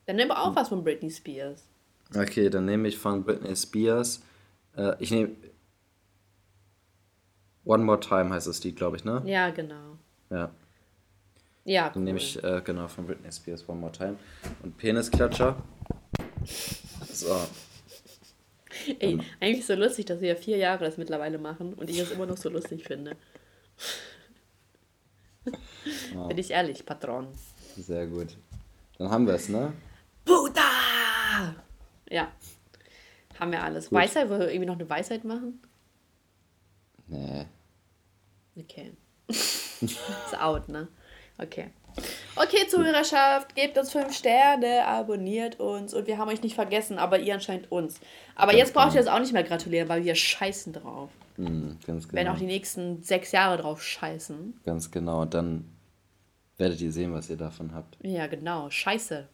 [0.06, 1.64] Dann nimm auch was von Britney Spears.
[2.16, 4.22] Okay, dann nehme ich von Britney Spears.
[4.76, 5.36] Äh, ich nehme.
[7.66, 9.22] One More Time heißt das Lied, glaube ich, ne?
[9.26, 9.98] Ja, genau.
[10.30, 10.52] Ja.
[11.66, 12.04] Ja, Dann cool.
[12.04, 14.18] nehme ich, äh, genau, von Britney Spears One More Time.
[14.64, 15.62] Und Penisklatscher.
[17.12, 17.40] So.
[19.00, 22.12] Ey, eigentlich so lustig, dass wir ja vier Jahre das mittlerweile machen und ich es
[22.12, 23.16] immer noch so lustig finde.
[25.46, 27.28] Bin ich ehrlich, Patron.
[27.78, 28.36] Sehr gut.
[28.98, 29.74] Dann haben wir es, ne?
[30.26, 31.56] Buddha!
[32.10, 32.32] Ja.
[33.40, 33.90] Haben wir alles.
[33.90, 34.00] Gut.
[34.00, 35.62] Weisheit, wollen wir irgendwie noch eine Weisheit machen?
[37.08, 37.46] Nee.
[38.56, 38.94] Okay.
[39.30, 40.88] Ist out, ne?
[41.38, 41.70] Okay.
[42.36, 47.20] Okay, Zuhörerschaft, gebt uns fünf Sterne, abonniert uns und wir haben euch nicht vergessen, aber
[47.20, 48.00] ihr anscheinend uns.
[48.36, 49.02] Aber Ganz jetzt braucht ihr genau.
[49.02, 51.12] uns auch nicht mehr gratulieren, weil wir scheißen drauf.
[51.36, 52.32] Hm, ganz genau.
[52.32, 54.60] auch die nächsten sechs Jahre drauf scheißen.
[54.66, 55.22] Ganz genau.
[55.22, 55.66] Und dann
[56.58, 57.98] werdet ihr sehen, was ihr davon habt.
[58.02, 58.70] Ja, genau.
[58.70, 59.28] Scheiße.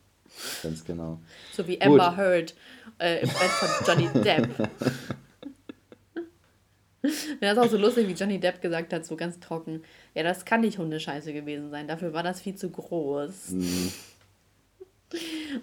[0.63, 1.19] Ganz genau.
[1.53, 1.81] So wie.
[1.81, 2.55] Amber Heard
[2.99, 4.69] äh, im Bett von Johnny Depp.
[7.41, 9.83] Ja, das ist auch so lustig, wie Johnny Depp gesagt hat, so ganz trocken.
[10.13, 11.87] Ja, das kann nicht Hundescheiße gewesen sein.
[11.87, 13.49] Dafür war das viel zu groß.
[13.49, 13.91] Hm,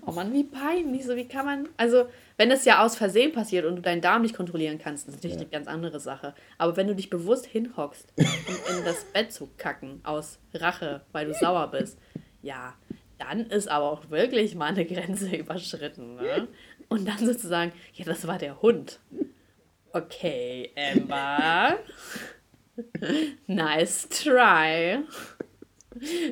[0.05, 1.05] Oh Mann, wie peinlich.
[1.05, 1.69] So, wie kann man.
[1.77, 5.15] Also, wenn es ja aus Versehen passiert und du deinen Darm nicht kontrollieren kannst, das
[5.15, 5.43] ist natürlich Ja.
[5.43, 6.35] eine ganz andere Sache.
[6.59, 11.27] Aber wenn du dich bewusst hinhockst, um in das Bett zu kacken, aus Rache, weil
[11.27, 11.97] du sauer bist,
[12.43, 12.75] ja,
[13.19, 16.17] dann ist aber auch wirklich mal eine Grenze überschritten.
[16.17, 16.49] Ne?
[16.89, 18.99] Und dann sozusagen, ja, das war der Hund.
[19.97, 21.79] Okay, Amber.
[23.47, 24.99] nice try.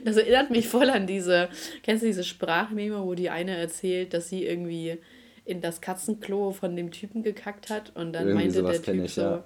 [0.04, 1.48] Das erinnert mich voll an diese,
[1.82, 4.98] kennst du diese Sprachmeme, wo die eine erzählt, dass sie irgendwie
[5.46, 9.14] in das Katzenklo von dem Typen gekackt hat und dann Irgendwie meinte der Typ ich,
[9.14, 9.44] so, ja.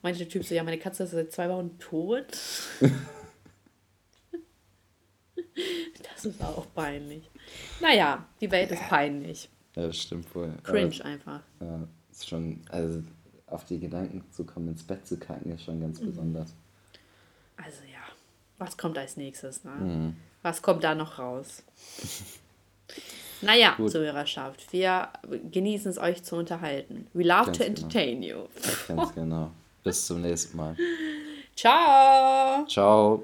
[0.00, 2.26] meinte der Typ so, ja, meine Katze ist seit zwei Wochen tot.
[6.14, 7.28] das ist auch peinlich.
[7.82, 9.50] Naja, die Welt ist peinlich.
[9.76, 10.54] Ja, das stimmt wohl.
[10.62, 11.42] Cringe einfach.
[11.60, 13.02] Aber, ja, ist schon, also
[13.50, 15.82] auf die Gedanken zu kommen, ins Bett zu kacken, ist schon Mhm.
[15.82, 16.54] ganz besonders.
[17.56, 18.00] Also ja,
[18.58, 19.64] was kommt als nächstes?
[19.64, 19.70] Ne?
[19.72, 20.16] Mhm.
[20.42, 21.62] Was kommt da noch raus?
[23.40, 23.92] Naja, Gut.
[23.92, 25.10] Zuhörerschaft, wir
[25.52, 27.06] genießen es, euch zu unterhalten.
[27.12, 27.76] We love Ganz to genau.
[27.84, 28.36] entertain you.
[28.88, 29.52] Ganz genau.
[29.84, 30.76] Bis zum nächsten Mal.
[31.54, 32.66] Ciao!
[32.66, 33.22] Ciao.